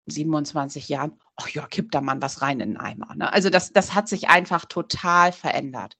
27 0.06 0.88
Jahren, 0.88 1.20
ach 1.36 1.48
ja, 1.50 1.66
kippt 1.66 1.94
da 1.94 2.00
mal 2.00 2.20
was 2.20 2.42
rein 2.42 2.60
in 2.60 2.70
den 2.70 2.76
Eimer. 2.78 3.14
Ne? 3.14 3.32
Also 3.32 3.50
das, 3.50 3.72
das 3.72 3.94
hat 3.94 4.08
sich 4.08 4.28
einfach 4.28 4.64
total 4.64 5.32
verändert. 5.32 5.96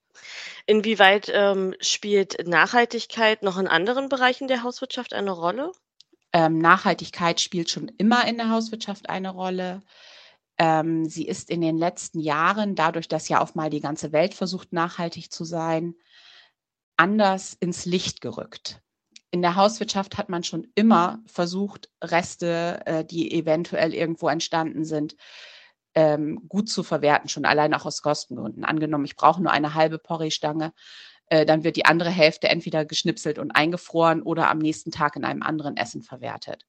Inwieweit 0.65 1.31
ähm, 1.33 1.75
spielt 1.79 2.47
Nachhaltigkeit 2.47 3.43
noch 3.43 3.57
in 3.57 3.67
anderen 3.67 4.09
Bereichen 4.09 4.47
der 4.47 4.63
Hauswirtschaft 4.63 5.13
eine 5.13 5.31
Rolle? 5.31 5.71
Ähm, 6.33 6.59
Nachhaltigkeit 6.59 7.39
spielt 7.39 7.69
schon 7.69 7.89
immer 7.97 8.27
in 8.27 8.37
der 8.37 8.49
Hauswirtschaft 8.49 9.09
eine 9.09 9.31
Rolle. 9.31 9.81
Ähm, 10.57 11.05
sie 11.05 11.25
ist 11.25 11.49
in 11.49 11.61
den 11.61 11.77
letzten 11.77 12.19
Jahren, 12.19 12.75
dadurch, 12.75 13.07
dass 13.07 13.29
ja 13.29 13.41
auch 13.41 13.55
mal 13.55 13.69
die 13.69 13.79
ganze 13.79 14.11
Welt 14.11 14.33
versucht, 14.33 14.73
nachhaltig 14.73 15.31
zu 15.31 15.45
sein, 15.45 15.95
anders 16.99 17.55
ins 17.59 17.85
Licht 17.85 18.19
gerückt. 18.19 18.81
In 19.31 19.41
der 19.41 19.55
Hauswirtschaft 19.55 20.17
hat 20.17 20.27
man 20.27 20.43
schon 20.43 20.67
immer 20.75 21.19
versucht, 21.27 21.89
Reste, 22.03 22.81
äh, 22.85 23.05
die 23.05 23.31
eventuell 23.31 23.93
irgendwo 23.93 24.27
entstanden 24.27 24.83
sind, 24.83 25.15
ähm, 25.95 26.47
gut 26.49 26.69
zu 26.69 26.83
verwerten, 26.83 27.29
schon 27.29 27.45
allein 27.45 27.73
auch 27.73 27.85
aus 27.85 28.01
Kostengründen. 28.01 28.65
Angenommen, 28.65 29.05
ich 29.05 29.15
brauche 29.15 29.41
nur 29.41 29.51
eine 29.51 29.75
halbe 29.75 29.97
Porree-Stange, 29.97 30.73
äh, 31.27 31.45
dann 31.45 31.63
wird 31.63 31.77
die 31.77 31.85
andere 31.85 32.09
Hälfte 32.09 32.49
entweder 32.49 32.85
geschnipselt 32.85 33.39
und 33.39 33.51
eingefroren 33.51 34.21
oder 34.21 34.49
am 34.49 34.57
nächsten 34.57 34.91
Tag 34.91 35.15
in 35.15 35.23
einem 35.23 35.43
anderen 35.43 35.77
Essen 35.77 36.01
verwertet 36.01 36.65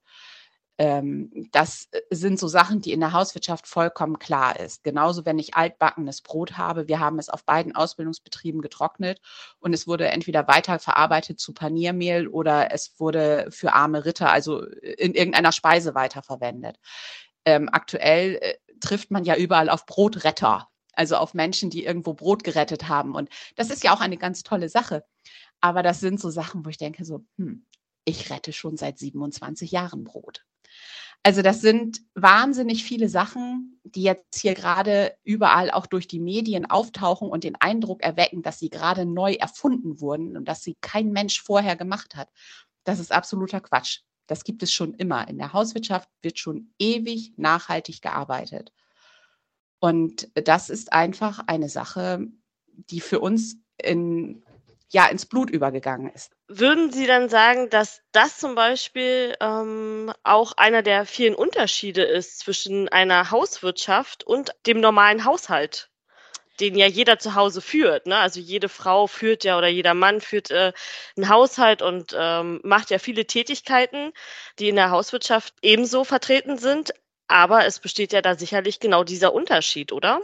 das 1.51 1.89
äh, 1.91 2.01
sind 2.09 2.39
so 2.39 2.47
Sachen, 2.47 2.81
die 2.81 2.91
in 2.91 3.01
der 3.01 3.13
Hauswirtschaft 3.13 3.67
vollkommen 3.67 4.19
klar 4.19 4.59
ist. 4.59 4.83
Genauso, 4.83 5.25
wenn 5.25 5.37
ich 5.37 5.53
altbackenes 5.53 6.21
Brot 6.21 6.57
habe. 6.57 6.87
Wir 6.87 6.99
haben 6.99 7.19
es 7.19 7.29
auf 7.29 7.43
beiden 7.45 7.75
Ausbildungsbetrieben 7.75 8.61
getrocknet 8.61 9.21
und 9.59 9.73
es 9.73 9.85
wurde 9.85 10.07
entweder 10.07 10.47
weiterverarbeitet 10.47 11.39
zu 11.39 11.53
Paniermehl 11.53 12.27
oder 12.27 12.73
es 12.73 12.99
wurde 12.99 13.47
für 13.51 13.73
arme 13.73 14.05
Ritter, 14.05 14.31
also 14.31 14.65
in 14.65 15.13
irgendeiner 15.13 15.51
Speise 15.51 15.93
weiterverwendet. 15.93 16.77
Ähm, 17.45 17.69
aktuell 17.71 18.39
äh, 18.41 18.53
trifft 18.79 19.11
man 19.11 19.23
ja 19.23 19.35
überall 19.35 19.69
auf 19.69 19.85
Brotretter, 19.85 20.67
also 20.93 21.17
auf 21.17 21.33
Menschen, 21.33 21.69
die 21.69 21.85
irgendwo 21.85 22.13
Brot 22.13 22.43
gerettet 22.43 22.87
haben. 22.87 23.13
Und 23.13 23.29
das 23.55 23.69
ist 23.69 23.83
ja 23.83 23.93
auch 23.93 24.01
eine 24.01 24.17
ganz 24.17 24.43
tolle 24.43 24.69
Sache. 24.69 25.03
Aber 25.59 25.83
das 25.83 25.99
sind 25.99 26.19
so 26.19 26.29
Sachen, 26.31 26.65
wo 26.65 26.69
ich 26.69 26.77
denke, 26.77 27.05
so, 27.05 27.25
hm, 27.37 27.65
ich 28.05 28.31
rette 28.31 28.51
schon 28.51 28.77
seit 28.77 28.97
27 28.97 29.71
Jahren 29.71 30.03
Brot. 30.03 30.43
Also 31.23 31.43
das 31.43 31.61
sind 31.61 32.01
wahnsinnig 32.15 32.83
viele 32.83 33.07
Sachen, 33.07 33.79
die 33.83 34.01
jetzt 34.01 34.39
hier 34.39 34.55
gerade 34.55 35.15
überall 35.23 35.69
auch 35.69 35.85
durch 35.85 36.07
die 36.07 36.19
Medien 36.19 36.65
auftauchen 36.65 37.29
und 37.29 37.43
den 37.43 37.55
Eindruck 37.55 38.01
erwecken, 38.01 38.41
dass 38.41 38.57
sie 38.57 38.69
gerade 38.69 39.05
neu 39.05 39.33
erfunden 39.33 40.01
wurden 40.01 40.35
und 40.35 40.45
dass 40.45 40.63
sie 40.63 40.77
kein 40.81 41.11
Mensch 41.11 41.41
vorher 41.41 41.75
gemacht 41.75 42.15
hat. 42.15 42.29
Das 42.83 42.99
ist 42.99 43.11
absoluter 43.11 43.61
Quatsch. 43.61 43.99
Das 44.25 44.43
gibt 44.43 44.63
es 44.63 44.73
schon 44.73 44.95
immer. 44.95 45.27
In 45.27 45.37
der 45.37 45.53
Hauswirtschaft 45.53 46.09
wird 46.23 46.39
schon 46.39 46.73
ewig 46.79 47.33
nachhaltig 47.37 48.01
gearbeitet. 48.01 48.71
Und 49.79 50.29
das 50.33 50.69
ist 50.69 50.93
einfach 50.93 51.43
eine 51.47 51.69
Sache, 51.69 52.27
die 52.67 53.01
für 53.01 53.19
uns 53.19 53.57
in 53.77 54.43
ja 54.91 55.07
ins 55.07 55.25
Blut 55.25 55.49
übergegangen 55.49 56.11
ist. 56.11 56.31
Würden 56.47 56.91
Sie 56.91 57.07
dann 57.07 57.29
sagen, 57.29 57.69
dass 57.69 58.01
das 58.11 58.37
zum 58.37 58.55
Beispiel 58.55 59.35
ähm, 59.39 60.11
auch 60.23 60.53
einer 60.57 60.83
der 60.83 61.05
vielen 61.05 61.35
Unterschiede 61.35 62.03
ist 62.03 62.39
zwischen 62.39 62.89
einer 62.89 63.31
Hauswirtschaft 63.31 64.23
und 64.23 64.51
dem 64.65 64.79
normalen 64.79 65.25
Haushalt? 65.25 65.91
den 66.59 66.75
ja 66.75 66.85
jeder 66.85 67.17
zu 67.17 67.33
Hause 67.33 67.59
führt. 67.59 68.05
Ne? 68.05 68.17
Also 68.17 68.39
jede 68.39 68.69
Frau 68.69 69.07
führt 69.07 69.43
ja 69.43 69.57
oder 69.57 69.67
jeder 69.67 69.93
Mann 69.93 70.21
führt 70.21 70.51
äh, 70.51 70.73
einen 71.17 71.27
Haushalt 71.27 71.81
und 71.81 72.15
ähm, 72.15 72.59
macht 72.63 72.91
ja 72.91 72.99
viele 72.99 73.25
Tätigkeiten, 73.25 74.13
die 74.59 74.69
in 74.69 74.75
der 74.75 74.91
Hauswirtschaft 74.91 75.55
ebenso 75.63 76.03
vertreten 76.03 76.57
sind. 76.57 76.93
Aber 77.27 77.65
es 77.65 77.79
besteht 77.79 78.13
ja 78.13 78.21
da 78.21 78.35
sicherlich 78.35 78.79
genau 78.79 79.03
dieser 79.03 79.33
Unterschied, 79.33 79.91
oder? 79.91 80.21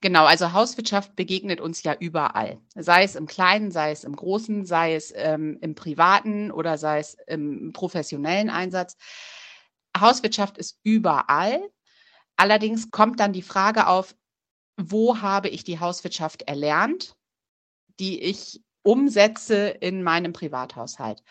Genau, 0.00 0.26
also 0.26 0.52
Hauswirtschaft 0.52 1.16
begegnet 1.16 1.60
uns 1.60 1.82
ja 1.82 1.94
überall. 1.98 2.60
Sei 2.76 3.02
es 3.02 3.16
im 3.16 3.26
Kleinen, 3.26 3.72
sei 3.72 3.90
es 3.90 4.04
im 4.04 4.14
Großen, 4.14 4.64
sei 4.64 4.94
es 4.94 5.12
ähm, 5.16 5.58
im 5.60 5.74
privaten 5.74 6.52
oder 6.52 6.78
sei 6.78 7.00
es 7.00 7.16
im 7.26 7.72
professionellen 7.72 8.48
Einsatz. 8.48 8.96
Hauswirtschaft 9.98 10.56
ist 10.56 10.78
überall. 10.84 11.68
Allerdings 12.36 12.92
kommt 12.92 13.18
dann 13.18 13.32
die 13.32 13.42
Frage 13.42 13.88
auf, 13.88 14.14
wo 14.76 15.20
habe 15.20 15.48
ich 15.48 15.64
die 15.64 15.80
Hauswirtschaft 15.80 16.42
erlernt, 16.42 17.16
die 17.98 18.20
ich 18.22 18.62
umsetze 18.82 19.68
in 19.68 20.04
meinem 20.04 20.32
Privathaushalt. 20.32 21.24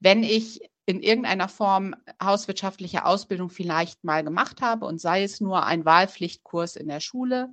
Wenn 0.00 0.24
ich 0.24 0.71
in 0.86 1.00
irgendeiner 1.00 1.48
Form 1.48 1.94
hauswirtschaftliche 2.22 3.04
Ausbildung 3.04 3.50
vielleicht 3.50 4.02
mal 4.04 4.24
gemacht 4.24 4.60
habe 4.60 4.86
und 4.86 5.00
sei 5.00 5.22
es 5.22 5.40
nur 5.40 5.64
ein 5.64 5.84
Wahlpflichtkurs 5.84 6.76
in 6.76 6.88
der 6.88 7.00
Schule 7.00 7.50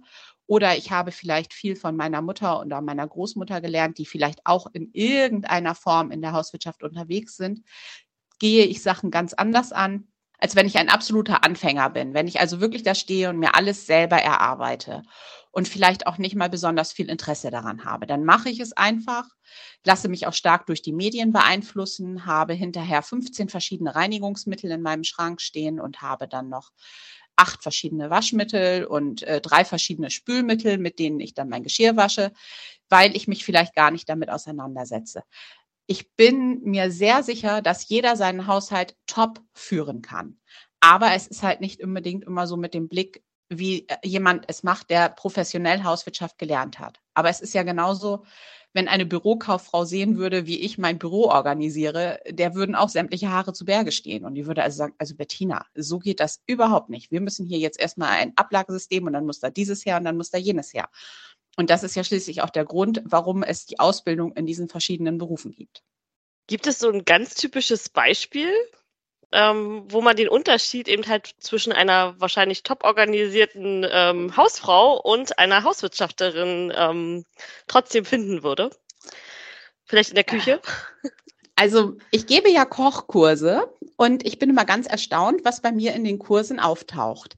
oder 0.48 0.76
ich 0.76 0.92
habe 0.92 1.12
vielleicht 1.12 1.54
viel 1.54 1.76
von 1.76 1.96
meiner 1.96 2.24
Mutter 2.24 2.60
oder 2.60 2.82
meiner 2.82 3.08
Großmutter 3.08 3.62
gelernt, 3.62 4.00
die 4.00 4.08
vielleicht 4.08 4.46
auch 4.46 4.68
in 4.74 4.90
irgendeiner 4.94 5.76
Form 5.76 6.10
in 6.10 6.22
der 6.22 6.34
Hauswirtschaft 6.34 6.82
unterwegs 6.82 7.38
sind, 7.38 7.62
gehe 8.40 8.66
ich 8.66 8.82
Sachen 8.82 9.12
ganz 9.12 9.34
anders 9.34 9.72
an, 9.72 10.08
als 10.40 10.56
wenn 10.56 10.66
ich 10.66 10.78
ein 10.78 10.90
absoluter 10.90 11.44
Anfänger 11.44 11.90
bin. 11.92 12.16
Wenn 12.16 12.28
ich 12.28 12.40
also 12.40 12.62
wirklich 12.62 12.82
da 12.82 12.96
stehe 12.96 13.30
und 13.30 13.38
mir 13.38 13.54
alles 13.56 13.86
selber 13.86 14.18
erarbeite 14.18 15.04
und 15.52 15.68
vielleicht 15.68 16.08
auch 16.08 16.18
nicht 16.18 16.36
mal 16.36 16.50
besonders 16.50 16.92
viel 16.92 17.10
Interesse 17.10 17.50
daran 17.50 17.86
habe, 17.86 18.06
dann 18.06 18.24
mache 18.24 18.50
ich 18.50 18.60
es 18.60 18.74
einfach, 18.74 19.26
lasse 19.84 20.10
mich 20.10 20.28
auch 20.28 20.34
stark 20.34 20.66
durch 20.68 20.82
die 20.82 20.94
Medien 20.94 21.32
beeinflussen, 21.32 22.26
habe 22.26 22.54
hinterher 22.54 23.02
15 23.02 23.50
verschiedene 23.50 23.96
Reinigungsmittel 23.96 24.72
in 24.72 24.82
meinem 24.82 25.04
Schrank 25.04 25.42
stehen 25.42 25.80
und 25.80 26.02
habe 26.02 26.28
dann 26.28 26.50
noch 26.50 26.72
acht 27.36 27.64
verschiedene 27.64 28.10
Waschmittel 28.10 28.86
und 28.86 29.24
äh, 29.24 29.40
drei 29.40 29.64
verschiedene 29.64 30.12
Spülmittel, 30.12 30.78
mit 30.78 31.00
denen 31.00 31.22
ich 31.22 31.34
dann 31.34 31.50
mein 31.50 31.64
Geschirr 31.64 31.96
wasche, 31.96 32.34
weil 32.90 33.16
ich 33.16 33.28
mich 33.28 33.46
vielleicht 33.46 33.74
gar 33.76 33.92
nicht 33.92 34.10
damit 34.10 34.30
auseinandersetze. 34.30 35.24
Ich 35.88 36.12
bin 36.16 36.62
mir 36.64 36.92
sehr 36.92 37.24
sicher, 37.24 37.62
dass 37.62 37.88
jeder 37.88 38.16
seinen 38.16 38.46
Haushalt 38.46 38.96
top 39.08 39.42
führen 39.54 40.02
kann. 40.02 40.38
Aber 40.82 41.14
es 41.14 41.28
ist 41.28 41.42
halt 41.42 41.62
nicht 41.62 41.82
unbedingt 41.82 42.26
immer 42.26 42.46
so 42.46 42.58
mit 42.58 42.74
dem 42.74 42.88
Blick, 42.90 43.24
wie 43.50 43.88
äh, 43.88 43.98
jemand 44.04 44.46
es 44.48 44.64
macht, 44.64 44.90
der 44.90 45.10
professionell 45.10 45.84
Hauswirtschaft 45.84 46.38
gelernt 46.38 46.80
hat. 46.80 47.00
Aber 47.14 47.30
es 47.30 47.42
ist 47.42 47.54
ja 47.54 47.64
genauso, 47.64 48.24
wenn 48.74 48.88
eine 48.88 49.06
Bürokauffrau 49.06 49.84
sehen 49.84 50.18
würde, 50.18 50.46
wie 50.46 50.60
ich 50.60 50.78
mein 50.78 51.00
Büro 51.00 51.26
organisiere, 51.26 52.20
der 52.30 52.54
würden 52.54 52.76
auch 52.76 52.90
sämtliche 52.90 53.30
Haare 53.30 53.52
zu 53.54 53.66
Berge 53.66 53.92
stehen. 53.92 54.26
Und 54.26 54.36
die 54.36 54.46
würde 54.46 54.62
also 54.62 54.78
sagen, 54.78 54.94
also 55.00 55.16
Bettina, 55.16 55.66
so 55.74 55.98
geht 55.98 56.20
das 56.20 56.42
überhaupt 56.46 56.90
nicht. 56.90 57.12
Wir 57.12 57.22
müssen 57.22 57.48
hier 57.48 57.58
jetzt 57.58 57.80
erstmal 57.80 58.10
ein 58.10 58.34
Ablagesystem 58.36 59.06
und 59.08 59.14
dann 59.14 59.26
muss 59.26 59.40
da 59.40 59.50
dieses 59.50 59.86
her 59.86 59.98
und 59.98 60.06
dann 60.06 60.18
muss 60.18 60.30
da 60.30 60.38
jenes 60.38 60.74
her. 60.74 60.90
Und 61.58 61.70
das 61.70 61.84
ist 61.84 61.96
ja 61.96 62.04
schließlich 62.04 62.42
auch 62.42 62.52
der 62.52 62.64
Grund, 62.64 63.02
warum 63.06 63.44
es 63.44 63.66
die 63.66 63.80
Ausbildung 63.80 64.34
in 64.34 64.46
diesen 64.46 64.70
verschiedenen 64.70 65.18
Berufen 65.18 65.52
gibt. 65.52 65.84
Gibt 66.48 66.68
es 66.68 66.80
so 66.80 66.90
ein 66.90 67.06
ganz 67.06 67.36
typisches 67.36 67.90
Beispiel, 67.90 68.52
ähm, 69.32 69.84
wo 69.90 70.02
man 70.02 70.16
den 70.16 70.30
Unterschied 70.30 70.88
eben 70.88 71.08
halt 71.08 71.36
zwischen 71.40 71.72
einer 71.72 72.20
wahrscheinlich 72.20 72.64
top 72.64 72.84
organisierten 72.84 73.86
ähm, 73.90 74.36
Hausfrau 74.36 75.00
und 75.00 75.38
einer 75.38 75.64
Hauswirtschafterin 75.64 76.74
ähm, 76.76 77.26
trotzdem 77.68 78.06
finden 78.06 78.44
würde. 78.44 78.72
Vielleicht 79.86 80.10
in 80.10 80.16
der 80.16 80.24
Küche? 80.24 80.62
Also 81.62 81.98
ich 82.10 82.26
gebe 82.26 82.50
ja 82.50 82.64
Kochkurse 82.64 83.68
und 83.98 84.26
ich 84.26 84.40
bin 84.40 84.50
immer 84.50 84.64
ganz 84.64 84.88
erstaunt, 84.88 85.44
was 85.44 85.60
bei 85.60 85.74
mir 85.74 85.94
in 85.94 86.06
den 86.06 86.18
Kursen 86.18 86.58
auftaucht. 86.58 87.36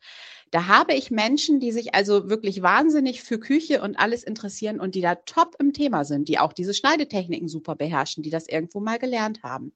Da 0.52 0.68
habe 0.68 0.94
ich 0.94 1.10
Menschen, 1.10 1.60
die 1.60 1.72
sich 1.72 1.96
also 1.96 2.30
wirklich 2.30 2.62
wahnsinnig 2.62 3.24
für 3.24 3.40
Küche 3.40 3.82
und 3.82 3.98
alles 3.98 4.24
interessieren 4.24 4.80
und 4.80 4.94
die 4.94 5.02
da 5.02 5.16
top 5.16 5.56
im 5.58 5.74
Thema 5.74 6.06
sind, 6.06 6.30
die 6.30 6.38
auch 6.38 6.54
diese 6.54 6.76
Schneidetechniken 6.76 7.48
super 7.48 7.76
beherrschen, 7.76 8.22
die 8.22 8.30
das 8.30 8.48
irgendwo 8.48 8.80
mal 8.80 9.00
gelernt 9.00 9.42
haben. 9.42 9.74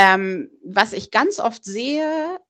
Ähm, 0.00 0.50
was 0.64 0.94
ich 0.94 1.10
ganz 1.10 1.38
oft 1.40 1.62
sehe, 1.62 2.40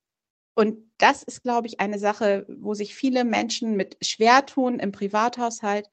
und 0.55 0.89
das 0.99 1.25
ist, 1.25 1.43
glaube 1.43 1.67
ich, 1.67 1.81
eine 1.81 1.99
Sache, 1.99 2.47
wo 2.49 2.75
sich 2.75 2.95
viele 2.95 3.25
Menschen 3.25 3.77
mit 3.77 3.97
schwer 4.03 4.47
tun 4.47 4.79
im 4.79 4.93
Privathaushalt, 4.93 5.91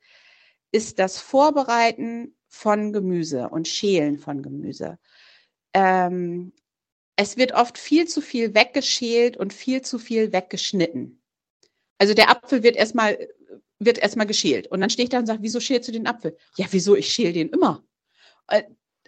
ist 0.71 0.99
das 0.99 1.19
Vorbereiten 1.19 2.35
von 2.47 2.93
Gemüse 2.93 3.49
und 3.49 3.67
Schälen 3.67 4.19
von 4.19 4.43
Gemüse. 4.43 4.99
Ähm, 5.73 6.53
es 7.15 7.37
wird 7.37 7.53
oft 7.53 7.79
viel 7.79 8.07
zu 8.07 8.21
viel 8.21 8.53
weggeschält 8.53 9.35
und 9.35 9.51
viel 9.51 9.81
zu 9.81 9.97
viel 9.97 10.31
weggeschnitten. 10.33 11.23
Also 11.97 12.13
der 12.13 12.29
Apfel 12.29 12.61
wird 12.61 12.75
erstmal 12.75 13.17
wird 13.79 13.97
erstmal 13.97 14.27
geschält 14.27 14.67
und 14.67 14.79
dann 14.81 14.91
stehe 14.91 15.05
ich 15.05 15.09
da 15.09 15.17
und 15.17 15.25
sage, 15.25 15.41
wieso 15.41 15.59
schälst 15.59 15.87
du 15.87 15.91
den 15.91 16.05
Apfel? 16.05 16.37
Ja, 16.55 16.67
wieso? 16.69 16.95
Ich 16.95 17.09
schäle 17.11 17.33
den 17.33 17.49
immer. 17.49 17.83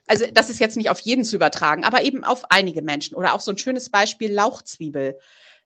Also 0.09 0.25
das 0.33 0.49
ist 0.49 0.59
jetzt 0.59 0.75
nicht 0.75 0.89
auf 0.89 0.99
jeden 1.01 1.23
zu 1.23 1.35
übertragen, 1.35 1.83
aber 1.83 2.01
eben 2.01 2.23
auf 2.23 2.49
einige 2.49 2.81
Menschen. 2.81 3.15
Oder 3.15 3.35
auch 3.35 3.41
so 3.41 3.51
ein 3.51 3.59
schönes 3.59 3.91
Beispiel 3.91 4.33
Lauchzwiebel, 4.33 5.19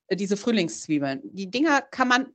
äh, 0.07 0.17
diese 0.17 0.35
Frühlingszwiebeln. 0.35 1.21
Die 1.23 1.49
Dinger 1.49 1.81
kann 1.81 2.09
man 2.09 2.27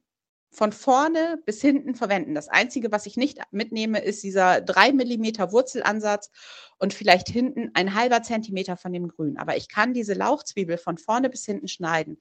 von 0.50 0.72
vorne 0.72 1.38
bis 1.44 1.60
hinten 1.60 1.94
verwenden. 1.94 2.34
Das 2.34 2.48
Einzige, 2.48 2.90
was 2.90 3.04
ich 3.04 3.18
nicht 3.18 3.40
mitnehme, 3.50 4.00
ist 4.00 4.22
dieser 4.22 4.62
drei 4.62 4.92
Millimeter 4.92 5.52
Wurzelansatz 5.52 6.30
und 6.78 6.94
vielleicht 6.94 7.28
hinten 7.28 7.72
ein 7.74 7.94
halber 7.94 8.22
Zentimeter 8.22 8.78
von 8.78 8.94
dem 8.94 9.08
Grün. 9.08 9.36
Aber 9.36 9.58
ich 9.58 9.68
kann 9.68 9.92
diese 9.92 10.14
Lauchzwiebel 10.14 10.78
von 10.78 10.96
vorne 10.96 11.28
bis 11.28 11.44
hinten 11.44 11.68
schneiden 11.68 12.18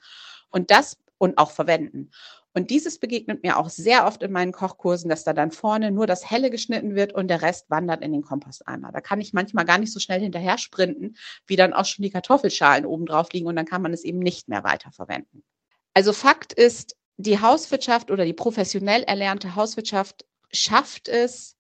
und 0.50 0.70
das 0.70 0.98
und 1.18 1.38
auch 1.38 1.52
verwenden. 1.52 2.12
Und 2.58 2.72
dieses 2.72 2.98
begegnet 2.98 3.44
mir 3.44 3.60
auch 3.60 3.70
sehr 3.70 4.08
oft 4.08 4.24
in 4.24 4.32
meinen 4.32 4.52
Kochkursen, 4.52 5.12
dass 5.12 5.24
da 5.24 5.32
dann 5.32 5.52
vorne 5.52 5.92
nur 5.92 6.08
das 6.08 6.28
Helle 6.28 6.50
geschnitten 6.50 6.96
wird 6.96 7.14
und 7.14 7.28
der 7.28 7.44
Rest 7.44 7.70
wandert 7.70 8.02
in 8.02 8.12
den 8.12 8.24
Komposteimer. 8.24 8.92
Da 8.92 9.00
kann 9.00 9.22
ich 9.22 9.32
manchmal 9.32 9.64
gar 9.64 9.78
nicht 9.78 9.94
so 9.94 10.00
schnell 10.00 10.20
hinterher 10.20 10.58
sprinten, 10.58 11.18
wie 11.46 11.56
dann 11.56 11.72
auch 11.72 11.86
schon 11.86 12.02
die 12.02 12.10
Kartoffelschalen 12.10 12.88
oben 12.88 13.06
drauf 13.06 13.32
liegen 13.32 13.46
und 13.46 13.56
dann 13.56 13.68
kann 13.68 13.84
man 13.84 13.94
es 13.94 14.04
eben 14.04 14.18
nicht 14.18 14.48
mehr 14.48 14.64
weiterverwenden. 14.64 15.44
Also 15.94 16.14
Fakt 16.14 16.52
ist, 16.52 16.98
die 17.18 17.40
Hauswirtschaft 17.40 18.10
oder 18.10 18.26
die 18.26 18.34
professionell 18.34 19.04
erlernte 19.04 19.54
Hauswirtschaft 19.54 20.26
schafft 20.52 21.10
es, 21.10 21.58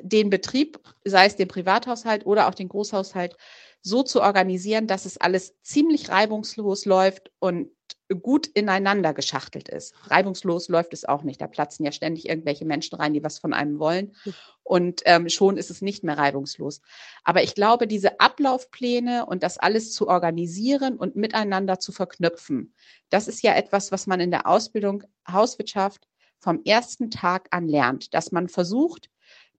den 0.00 0.30
Betrieb, 0.30 0.80
sei 1.04 1.26
es 1.26 1.36
den 1.36 1.48
Privathaushalt 1.48 2.24
oder 2.24 2.48
auch 2.48 2.54
den 2.54 2.70
Großhaushalt, 2.70 3.36
so 3.82 4.02
zu 4.02 4.22
organisieren, 4.22 4.86
dass 4.86 5.04
es 5.04 5.18
alles 5.18 5.60
ziemlich 5.60 6.08
reibungslos 6.08 6.86
läuft 6.86 7.30
und 7.38 7.68
gut 8.08 8.46
ineinander 8.46 9.14
geschachtelt 9.14 9.68
ist. 9.68 9.94
Reibungslos 10.10 10.68
läuft 10.68 10.92
es 10.92 11.04
auch 11.04 11.22
nicht. 11.22 11.40
Da 11.40 11.46
platzen 11.46 11.84
ja 11.84 11.92
ständig 11.92 12.28
irgendwelche 12.28 12.64
Menschen 12.64 12.96
rein, 12.96 13.14
die 13.14 13.22
was 13.22 13.38
von 13.38 13.52
einem 13.52 13.78
wollen. 13.78 14.14
Und 14.62 15.02
ähm, 15.06 15.28
schon 15.28 15.56
ist 15.56 15.70
es 15.70 15.82
nicht 15.82 16.04
mehr 16.04 16.18
reibungslos. 16.18 16.80
Aber 17.24 17.42
ich 17.42 17.54
glaube, 17.54 17.86
diese 17.86 18.20
Ablaufpläne 18.20 19.26
und 19.26 19.42
das 19.42 19.58
alles 19.58 19.92
zu 19.92 20.08
organisieren 20.08 20.96
und 20.96 21.16
miteinander 21.16 21.78
zu 21.78 21.92
verknüpfen, 21.92 22.74
das 23.10 23.28
ist 23.28 23.42
ja 23.42 23.54
etwas, 23.54 23.92
was 23.92 24.06
man 24.06 24.20
in 24.20 24.30
der 24.30 24.46
Ausbildung 24.46 25.04
Hauswirtschaft 25.30 26.06
vom 26.38 26.60
ersten 26.64 27.10
Tag 27.10 27.48
an 27.50 27.68
lernt, 27.68 28.14
dass 28.14 28.32
man 28.32 28.48
versucht, 28.48 29.08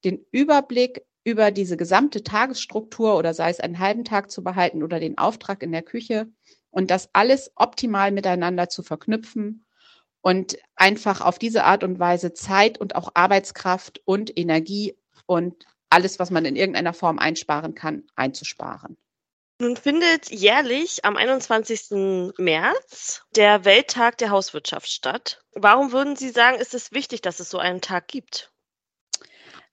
den 0.04 0.26
Überblick 0.32 1.06
über 1.24 1.52
diese 1.52 1.78
gesamte 1.78 2.24
Tagesstruktur 2.24 3.18
oder 3.18 3.34
sei 3.34 3.50
es 3.50 3.62
einen 3.62 3.80
halben 3.80 4.04
Tag 4.04 4.30
zu 4.30 4.44
behalten 4.44 4.84
oder 4.84 5.00
den 5.00 5.18
Auftrag 5.18 5.64
in 5.64 5.72
der 5.72 5.82
Küche 5.82 6.28
und 6.74 6.90
das 6.90 7.10
alles 7.14 7.52
optimal 7.56 8.12
miteinander 8.12 8.68
zu 8.68 8.82
verknüpfen 8.82 9.66
und 10.22 10.58
einfach 10.76 11.22
auf 11.22 11.38
diese 11.38 11.64
Art 11.64 11.84
und 11.84 12.00
Weise 12.00 12.34
Zeit 12.34 12.80
und 12.80 12.96
auch 12.96 13.12
Arbeitskraft 13.14 14.02
und 14.06 14.36
Energie 14.38 14.98
und 15.28 15.66
alles, 15.90 16.18
was 16.18 16.32
man 16.32 16.46
in 16.46 16.56
irgendeiner 16.56 16.94
Form 16.94 17.20
einsparen 17.20 17.76
kann, 17.76 18.08
einzusparen. 18.16 18.98
Nun 19.60 19.78
findet 19.78 20.32
jährlich 20.32 21.06
am 21.06 21.16
21. 21.16 22.34
März 22.38 23.22
der 23.36 23.66
Welttag 23.66 24.18
der 24.18 24.32
Hauswirtschaft 24.32 24.90
statt. 24.90 25.44
Warum 25.54 25.92
würden 25.92 26.16
Sie 26.16 26.30
sagen, 26.30 26.60
ist 26.60 26.74
es 26.74 26.92
wichtig, 26.92 27.22
dass 27.22 27.40
es 27.40 27.52
so 27.52 27.60
einen 27.60 27.82
Tag 27.82 28.08
gibt? 28.08 28.52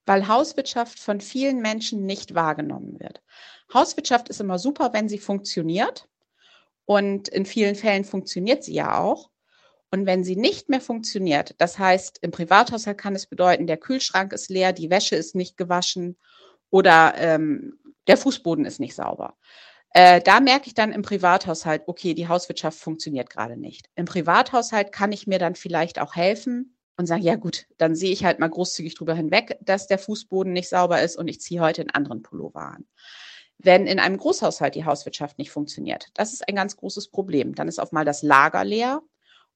Weil 0.05 0.29
Hauswirtschaft 0.29 0.99
von 0.99 1.23
vielen 1.23 1.61
Menschen 1.63 2.05
nicht 2.05 2.35
wahrgenommen 2.35 3.01
wird. 3.01 3.23
Hauswirtschaft 3.73 4.29
ist 4.29 4.41
immer 4.41 4.59
super, 4.59 4.93
wenn 4.93 5.09
sie 5.09 5.19
funktioniert. 5.19 6.07
Und 6.91 7.29
in 7.29 7.47
vielen 7.47 7.77
Fällen 7.77 8.03
funktioniert 8.03 8.65
sie 8.65 8.75
ja 8.75 8.99
auch. 8.99 9.31
Und 9.93 10.07
wenn 10.07 10.25
sie 10.25 10.35
nicht 10.35 10.69
mehr 10.69 10.81
funktioniert, 10.81 11.55
das 11.59 11.79
heißt, 11.79 12.19
im 12.21 12.33
Privathaushalt 12.33 12.99
kann 12.99 13.15
es 13.15 13.29
bedeuten, 13.29 13.69
der 13.69 13.77
Kühlschrank 13.77 14.33
ist 14.33 14.51
leer, 14.51 14.73
die 14.73 14.91
Wäsche 14.91 15.15
ist 15.15 15.37
nicht 15.37 15.57
gewaschen 15.57 16.17
oder 16.69 17.15
ähm, 17.17 17.79
der 18.09 18.17
Fußboden 18.17 18.65
ist 18.65 18.81
nicht 18.81 18.97
sauber. 18.97 19.37
Äh, 19.95 20.21
da 20.21 20.41
merke 20.41 20.67
ich 20.67 20.75
dann 20.75 20.91
im 20.91 21.03
Privathaushalt, 21.03 21.83
okay, 21.87 22.13
die 22.13 22.27
Hauswirtschaft 22.27 22.81
funktioniert 22.81 23.31
gerade 23.31 23.57
nicht. 23.57 23.89
Im 23.95 24.07
Privathaushalt 24.07 24.91
kann 24.91 25.13
ich 25.13 25.29
mir 25.29 25.39
dann 25.39 25.55
vielleicht 25.55 26.01
auch 26.01 26.17
helfen 26.17 26.77
und 26.97 27.07
sagen, 27.07 27.23
ja 27.23 27.37
gut, 27.37 27.67
dann 27.79 27.95
sehe 27.95 28.11
ich 28.11 28.25
halt 28.25 28.41
mal 28.41 28.51
großzügig 28.51 28.97
drüber 28.97 29.15
hinweg, 29.15 29.57
dass 29.61 29.87
der 29.87 30.01
Fußboden 30.01 30.53
nicht 30.53 30.69
sauber 30.69 31.01
ist 31.01 31.15
und 31.17 31.29
ich 31.29 31.41
ziehe 31.41 31.61
heute 31.61 31.83
einen 31.83 31.91
anderen 31.91 32.23
Pullover 32.23 32.63
an 32.63 32.89
wenn 33.63 33.87
in 33.87 33.99
einem 33.99 34.17
Großhaushalt 34.17 34.75
die 34.75 34.85
Hauswirtschaft 34.85 35.39
nicht 35.39 35.51
funktioniert. 35.51 36.07
Das 36.15 36.33
ist 36.33 36.49
ein 36.49 36.57
ganz 36.57 36.77
großes 36.77 37.09
Problem. 37.09 37.55
Dann 37.55 37.69
ist 37.69 37.79
auf 37.79 37.93
mal 37.93 38.05
das 38.05 38.23
Lager 38.23 38.65
leer. 38.65 39.03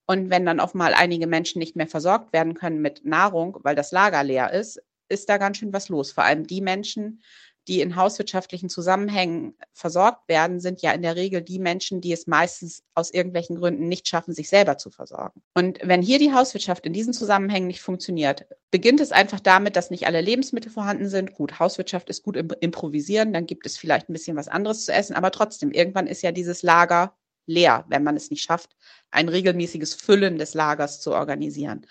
Und 0.07 0.29
wenn 0.29 0.45
dann 0.45 0.61
auf 0.61 0.75
mal 0.75 0.93
einige 0.93 1.27
Menschen 1.27 1.59
nicht 1.59 1.77
mehr 1.77 1.87
versorgt 1.87 2.33
werden 2.33 2.55
können 2.55 2.83
mit 2.83 3.05
Nahrung, 3.05 3.59
weil 3.62 3.75
das 3.75 3.93
Lager 3.93 4.23
leer 4.23 4.53
ist, 4.53 4.83
ist 5.09 5.29
da 5.29 5.38
ganz 5.38 5.57
schön 5.59 5.73
was 5.73 5.88
los. 5.88 6.12
Vor 6.12 6.25
allem 6.25 6.47
die 6.47 6.61
Menschen, 6.61 7.23
die 7.68 7.81
in 7.81 7.96
hauswirtschaftlichen 7.96 8.68
Zusammenhängen 8.68 9.55
versorgt 9.72 10.29
werden, 10.29 10.61
sind 10.61 10.83
ja 10.83 10.92
in 10.92 11.03
der 11.03 11.16
Regel 11.16 11.42
die 11.42 11.59
Menschen, 11.59 12.00
die 12.00 12.12
es 12.12 12.27
meistens 12.27 12.83
aus 12.94 13.11
irgendwelchen 13.11 13.57
Gründen 13.57 13.88
nicht 13.88 14.07
schaffen, 14.07 14.35
sich 14.35 14.48
selber 14.48 14.77
zu 14.77 14.90
versorgen. 14.90 15.42
Und 15.55 15.79
wenn 15.83 16.03
hier 16.03 16.18
die 16.18 16.33
Hauswirtschaft 16.33 16.85
in 16.85 16.92
diesen 16.92 17.12
Zusammenhängen 17.12 17.66
nicht 17.66 17.81
funktioniert, 17.81 18.46
beginnt 18.70 19.00
es 19.00 19.12
einfach 19.12 19.40
damit, 19.40 19.77
dass 19.77 19.90
nicht 19.90 20.07
alle 20.07 20.20
Lebensmittel 20.20 20.70
vorhanden 20.70 21.09
sind. 21.09 21.35
Gut, 21.35 21.59
Hauswirtschaft 21.59 22.11
ist 22.11 22.22
gut 22.22 22.37
im 22.37 22.48
Improvisieren, 22.61 23.33
dann 23.33 23.46
gibt 23.46 23.66
es 23.66 23.79
vielleicht 23.79 24.09
ein 24.09 24.12
bisschen 24.12 24.37
was 24.37 24.48
anderes 24.48 24.85
zu 24.85 24.92
essen, 24.92 25.16
aber 25.16 25.31
trotzdem, 25.31 25.70
irgendwann 25.70 26.07
ist 26.07 26.22
ja 26.22 26.33
dieses 26.33 26.62
Lager 26.62 27.16
leer, 27.46 27.85
wenn 27.88 28.05
man 28.05 28.16
es 28.16 28.31
nicht 28.31 28.42
schafft, 28.42 28.77
ein 29.11 29.29
regelmäßiges 29.29 29.94
Füllen 29.94 30.38
des 30.38 30.55
Lagers 30.55 31.00
zu 31.00 31.12
organisieren. 31.12 31.87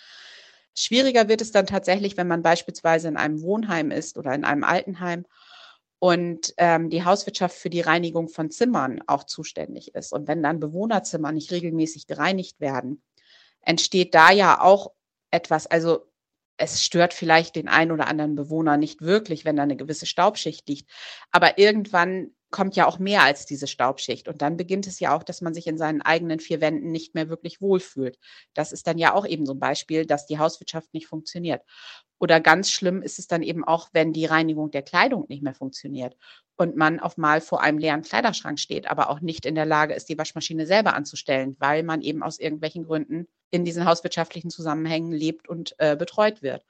Schwieriger 0.75 1.27
wird 1.27 1.41
es 1.41 1.51
dann 1.51 1.67
tatsächlich, 1.67 2.17
wenn 2.17 2.27
man 2.27 2.41
beispielsweise 2.41 3.07
in 3.07 3.17
einem 3.17 3.41
Wohnheim 3.41 3.91
ist 3.91 4.17
oder 4.17 4.33
in 4.33 4.43
einem 4.43 4.63
Altenheim 4.63 5.25
und 6.03 6.53
ähm, 6.57 6.89
die 6.89 7.05
Hauswirtschaft 7.05 7.55
für 7.55 7.69
die 7.69 7.79
Reinigung 7.79 8.27
von 8.27 8.51
Zimmern 8.51 9.01
auch 9.07 9.23
zuständig 9.23 9.95
ist. 9.95 10.11
Und 10.11 10.27
wenn 10.27 10.43
dann 10.43 10.59
Bewohnerzimmer 10.59 11.31
nicht 11.31 11.49
regelmäßig 11.53 12.07
gereinigt 12.07 12.59
werden, 12.59 13.01
entsteht 13.61 14.13
da 14.13 14.29
ja 14.29 14.59
auch 14.59 14.91
etwas, 15.31 15.65
also 15.65 16.05
es 16.57 16.83
stört 16.83 17.13
vielleicht 17.13 17.55
den 17.55 17.69
einen 17.69 17.93
oder 17.93 18.07
anderen 18.07 18.35
Bewohner 18.35 18.75
nicht 18.75 18.99
wirklich, 18.99 19.45
wenn 19.45 19.55
da 19.55 19.63
eine 19.63 19.77
gewisse 19.77 20.05
Staubschicht 20.05 20.67
liegt. 20.67 20.91
Aber 21.31 21.57
irgendwann 21.57 22.31
kommt 22.53 22.77
ja 22.77 22.87
auch 22.87 22.99
mehr 22.99 23.23
als 23.23 23.45
diese 23.45 23.67
Staubschicht. 23.67 24.29
Und 24.29 24.41
dann 24.41 24.55
beginnt 24.55 24.87
es 24.87 24.99
ja 25.01 25.13
auch, 25.13 25.23
dass 25.23 25.41
man 25.41 25.53
sich 25.53 25.67
in 25.67 25.77
seinen 25.77 26.01
eigenen 26.01 26.39
vier 26.39 26.61
Wänden 26.61 26.91
nicht 26.91 27.15
mehr 27.15 27.27
wirklich 27.27 27.59
wohlfühlt. 27.59 28.17
Das 28.53 28.71
ist 28.71 28.87
dann 28.87 28.97
ja 28.97 29.13
auch 29.13 29.25
eben 29.25 29.45
so 29.45 29.53
ein 29.53 29.59
Beispiel, 29.59 30.05
dass 30.05 30.27
die 30.27 30.39
Hauswirtschaft 30.39 30.93
nicht 30.93 31.07
funktioniert. 31.07 31.63
Oder 32.19 32.39
ganz 32.39 32.71
schlimm 32.71 33.01
ist 33.01 33.19
es 33.19 33.27
dann 33.27 33.43
eben 33.43 33.65
auch, 33.65 33.89
wenn 33.91 34.13
die 34.13 34.25
Reinigung 34.25 34.71
der 34.71 34.83
Kleidung 34.83 35.25
nicht 35.27 35.43
mehr 35.43 35.55
funktioniert 35.55 36.15
und 36.55 36.77
man 36.77 36.99
auf 36.99 37.17
mal 37.17 37.41
vor 37.41 37.61
einem 37.61 37.79
leeren 37.79 38.03
Kleiderschrank 38.03 38.59
steht, 38.59 38.89
aber 38.89 39.09
auch 39.09 39.19
nicht 39.19 39.45
in 39.45 39.55
der 39.55 39.65
Lage 39.65 39.95
ist, 39.95 40.07
die 40.07 40.17
Waschmaschine 40.17 40.65
selber 40.65 40.93
anzustellen, 40.93 41.57
weil 41.59 41.83
man 41.83 42.01
eben 42.01 42.23
aus 42.23 42.39
irgendwelchen 42.39 42.85
Gründen 42.85 43.27
in 43.49 43.65
diesen 43.65 43.85
hauswirtschaftlichen 43.85 44.51
Zusammenhängen 44.51 45.11
lebt 45.11 45.49
und 45.49 45.75
äh, 45.79 45.95
betreut 45.95 46.41
wird. 46.41 46.63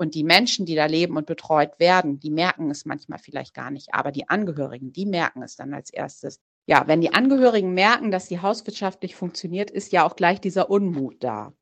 Und 0.00 0.14
die 0.14 0.24
Menschen, 0.24 0.64
die 0.64 0.76
da 0.76 0.86
leben 0.86 1.18
und 1.18 1.26
betreut 1.26 1.78
werden, 1.78 2.20
die 2.20 2.30
merken 2.30 2.70
es 2.70 2.86
manchmal 2.86 3.18
vielleicht 3.18 3.52
gar 3.52 3.70
nicht, 3.70 3.92
aber 3.92 4.12
die 4.12 4.30
Angehörigen, 4.30 4.94
die 4.94 5.04
merken 5.04 5.42
es 5.42 5.56
dann 5.56 5.74
als 5.74 5.90
erstes. 5.90 6.40
Ja, 6.64 6.84
wenn 6.86 7.02
die 7.02 7.12
Angehörigen 7.12 7.74
merken, 7.74 8.10
dass 8.10 8.26
die 8.26 8.40
Hauswirtschaft 8.40 9.02
nicht 9.02 9.14
funktioniert, 9.14 9.70
ist 9.70 9.92
ja 9.92 10.06
auch 10.06 10.16
gleich 10.16 10.40
dieser 10.40 10.70
Unmut 10.70 11.22
da 11.22 11.52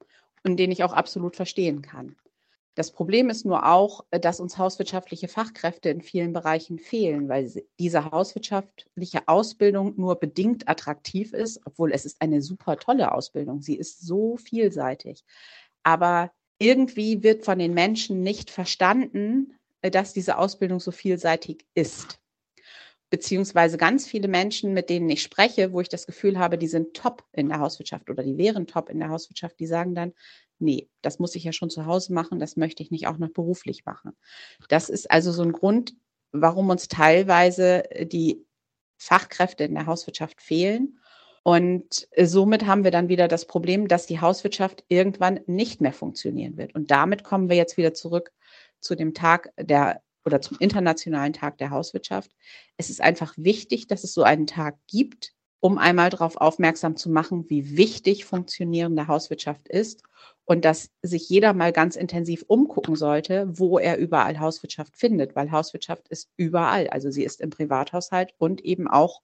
und 0.44 0.56
den 0.56 0.70
ich 0.70 0.84
auch 0.84 0.92
absolut 0.92 1.34
verstehen 1.34 1.82
kann. 1.82 2.14
Das 2.76 2.92
Problem 2.92 3.28
ist 3.28 3.44
nur 3.44 3.66
auch, 3.66 4.04
dass 4.12 4.38
uns 4.38 4.56
hauswirtschaftliche 4.56 5.26
Fachkräfte 5.26 5.88
in 5.88 6.00
vielen 6.00 6.32
Bereichen 6.32 6.78
fehlen, 6.78 7.28
weil 7.28 7.52
diese 7.80 8.12
hauswirtschaftliche 8.12 9.26
Ausbildung 9.26 9.94
nur 9.96 10.14
bedingt 10.14 10.68
attraktiv 10.68 11.32
ist, 11.32 11.60
obwohl 11.64 11.90
es 11.90 12.04
ist 12.04 12.22
eine 12.22 12.40
super 12.40 12.76
tolle 12.76 13.10
Ausbildung. 13.10 13.62
Sie 13.62 13.74
ist 13.74 14.06
so 14.06 14.36
vielseitig. 14.36 15.24
Aber 15.82 16.30
irgendwie 16.58 17.22
wird 17.22 17.44
von 17.44 17.58
den 17.58 17.74
Menschen 17.74 18.22
nicht 18.22 18.50
verstanden, 18.50 19.54
äh, 19.82 19.90
dass 19.90 20.12
diese 20.12 20.38
Ausbildung 20.38 20.80
so 20.80 20.90
vielseitig 20.92 21.66
ist. 21.74 22.20
beziehungsweise 23.10 23.78
ganz 23.78 24.06
viele 24.06 24.28
Menschen, 24.28 24.74
mit 24.74 24.90
denen 24.90 25.08
ich 25.08 25.22
spreche, 25.22 25.72
wo 25.72 25.80
ich 25.80 25.88
das 25.88 26.06
Gefühl 26.06 26.38
habe, 26.38 26.58
die 26.58 26.68
sind 26.68 26.94
top 26.94 27.24
in 27.32 27.48
der 27.48 27.60
Hauswirtschaft 27.60 28.10
oder 28.10 28.22
die 28.22 28.36
wären 28.36 28.66
top 28.66 28.90
in 28.90 28.98
der 28.98 29.08
Hauswirtschaft, 29.08 29.58
die 29.58 29.66
sagen 29.66 29.94
dann, 29.94 30.12
nee, 30.58 30.88
das 31.02 31.18
muss 31.18 31.34
ich 31.34 31.44
ja 31.44 31.52
schon 31.52 31.70
zu 31.70 31.86
Hause 31.86 32.12
machen, 32.12 32.38
das 32.38 32.56
möchte 32.56 32.82
ich 32.82 32.90
nicht 32.90 33.06
auch 33.06 33.16
noch 33.18 33.30
beruflich 33.30 33.86
machen. 33.86 34.12
Das 34.68 34.90
ist 34.90 35.10
also 35.10 35.32
so 35.32 35.42
ein 35.42 35.52
Grund, 35.52 35.94
warum 36.32 36.68
uns 36.68 36.88
teilweise 36.88 37.84
die 38.02 38.44
Fachkräfte 38.98 39.64
in 39.64 39.74
der 39.74 39.86
Hauswirtschaft 39.86 40.42
fehlen. 40.42 40.98
Und 41.48 42.06
somit 42.14 42.66
haben 42.66 42.84
wir 42.84 42.90
dann 42.90 43.08
wieder 43.08 43.26
das 43.26 43.46
Problem, 43.46 43.88
dass 43.88 44.04
die 44.04 44.20
Hauswirtschaft 44.20 44.84
irgendwann 44.88 45.40
nicht 45.46 45.80
mehr 45.80 45.94
funktionieren 45.94 46.58
wird. 46.58 46.74
Und 46.74 46.90
damit 46.90 47.24
kommen 47.24 47.48
wir 47.48 47.56
jetzt 47.56 47.78
wieder 47.78 47.94
zurück 47.94 48.32
zu 48.80 48.94
dem 48.94 49.14
Tag 49.14 49.50
der 49.58 50.02
oder 50.26 50.42
zum 50.42 50.58
Internationalen 50.60 51.32
Tag 51.32 51.56
der 51.56 51.70
Hauswirtschaft. 51.70 52.32
Es 52.76 52.90
ist 52.90 53.00
einfach 53.00 53.32
wichtig, 53.38 53.86
dass 53.86 54.04
es 54.04 54.12
so 54.12 54.24
einen 54.24 54.46
Tag 54.46 54.76
gibt, 54.88 55.32
um 55.60 55.78
einmal 55.78 56.10
darauf 56.10 56.36
aufmerksam 56.36 56.98
zu 56.98 57.08
machen, 57.08 57.48
wie 57.48 57.78
wichtig 57.78 58.26
funktionierende 58.26 59.06
Hauswirtschaft 59.06 59.68
ist 59.68 60.02
und 60.44 60.66
dass 60.66 60.90
sich 61.00 61.30
jeder 61.30 61.54
mal 61.54 61.72
ganz 61.72 61.96
intensiv 61.96 62.44
umgucken 62.46 62.94
sollte, 62.94 63.48
wo 63.48 63.78
er 63.78 63.96
überall 63.96 64.38
Hauswirtschaft 64.38 64.98
findet, 64.98 65.34
weil 65.34 65.50
Hauswirtschaft 65.50 66.08
ist 66.08 66.28
überall. 66.36 66.88
Also 66.88 67.10
sie 67.10 67.24
ist 67.24 67.40
im 67.40 67.48
Privathaushalt 67.48 68.34
und 68.36 68.60
eben 68.60 68.86
auch 68.86 69.22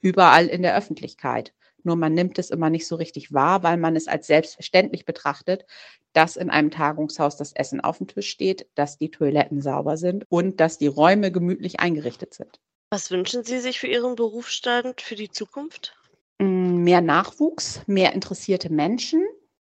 überall 0.00 0.46
in 0.46 0.62
der 0.62 0.76
Öffentlichkeit. 0.76 1.52
Nur 1.82 1.96
man 1.96 2.12
nimmt 2.12 2.38
es 2.38 2.50
immer 2.50 2.70
nicht 2.70 2.86
so 2.86 2.96
richtig 2.96 3.32
wahr, 3.32 3.62
weil 3.62 3.76
man 3.76 3.96
es 3.96 4.06
als 4.06 4.26
selbstverständlich 4.26 5.04
betrachtet, 5.04 5.64
dass 6.12 6.36
in 6.36 6.50
einem 6.50 6.70
Tagungshaus 6.70 7.36
das 7.36 7.52
Essen 7.52 7.80
auf 7.80 7.98
dem 7.98 8.06
Tisch 8.06 8.28
steht, 8.28 8.66
dass 8.74 8.98
die 8.98 9.10
Toiletten 9.10 9.62
sauber 9.62 9.96
sind 9.96 10.24
und 10.28 10.60
dass 10.60 10.78
die 10.78 10.88
Räume 10.88 11.32
gemütlich 11.32 11.80
eingerichtet 11.80 12.34
sind. 12.34 12.60
Was 12.90 13.10
wünschen 13.10 13.44
Sie 13.44 13.60
sich 13.60 13.78
für 13.78 13.86
Ihren 13.86 14.16
Berufsstand 14.16 15.00
für 15.00 15.14
die 15.14 15.30
Zukunft? 15.30 15.96
Mm, 16.38 16.82
mehr 16.82 17.00
Nachwuchs, 17.00 17.80
mehr 17.86 18.12
interessierte 18.12 18.70
Menschen, 18.70 19.24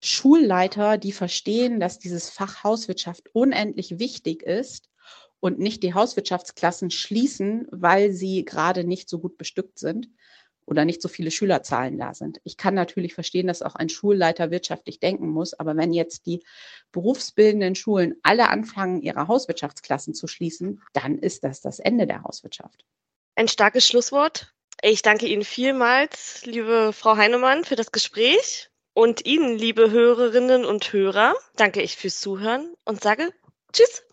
Schulleiter, 0.03 0.97
die 0.97 1.12
verstehen, 1.12 1.79
dass 1.79 1.99
dieses 1.99 2.29
Fach 2.29 2.63
Hauswirtschaft 2.63 3.29
unendlich 3.34 3.99
wichtig 3.99 4.41
ist 4.41 4.90
und 5.41 5.60
nicht 5.60 5.84
die 5.84 5.93
Hauswirtschaftsklassen 5.93 6.91
schließen, 6.91 7.67
weil 7.71 8.13
sie 8.13 8.45
gerade 8.45 8.86
nicht 8.86 9.10
so 9.10 9.19
gut 9.19 9.38
bestückt 9.38 9.77
sind 9.80 10.08
oder 10.65 10.86
nicht 10.86 11.01
so 11.01 11.10
viele 11.10 11.32
Schülerzahlen 11.32 11.97
da 11.97 12.13
sind. 12.13 12.39
Ich 12.43 12.56
kann 12.56 12.75
natürlich 12.75 13.13
verstehen, 13.13 13.47
dass 13.47 13.63
auch 13.63 13.75
ein 13.75 13.89
Schulleiter 13.89 14.51
wirtschaftlich 14.51 14.99
denken 14.99 15.27
muss, 15.27 15.54
aber 15.54 15.75
wenn 15.75 15.91
jetzt 15.91 16.27
die 16.27 16.43
berufsbildenden 16.91 17.75
Schulen 17.75 18.15
alle 18.23 18.49
anfangen, 18.49 19.01
ihre 19.01 19.27
Hauswirtschaftsklassen 19.27 20.13
zu 20.13 20.27
schließen, 20.27 20.82
dann 20.93 21.17
ist 21.17 21.43
das 21.43 21.60
das 21.60 21.80
Ende 21.80 22.08
der 22.08 22.23
Hauswirtschaft. 22.23 22.86
Ein 23.36 23.47
starkes 23.47 23.86
Schlusswort. 23.88 24.54
Ich 24.84 25.01
danke 25.01 25.27
Ihnen 25.27 25.43
vielmals, 25.43 26.45
liebe 26.45 26.93
Frau 26.93 27.17
Heinemann, 27.17 27.65
für 27.65 27.75
das 27.75 27.91
Gespräch. 27.91 28.69
Und 28.93 29.25
Ihnen, 29.25 29.58
liebe 29.58 29.89
Hörerinnen 29.89 30.65
und 30.65 30.91
Hörer, 30.91 31.34
danke 31.56 31.82
ich 31.82 31.95
fürs 31.95 32.19
Zuhören 32.19 32.73
und 32.84 33.01
sage 33.01 33.32
Tschüss. 33.71 34.04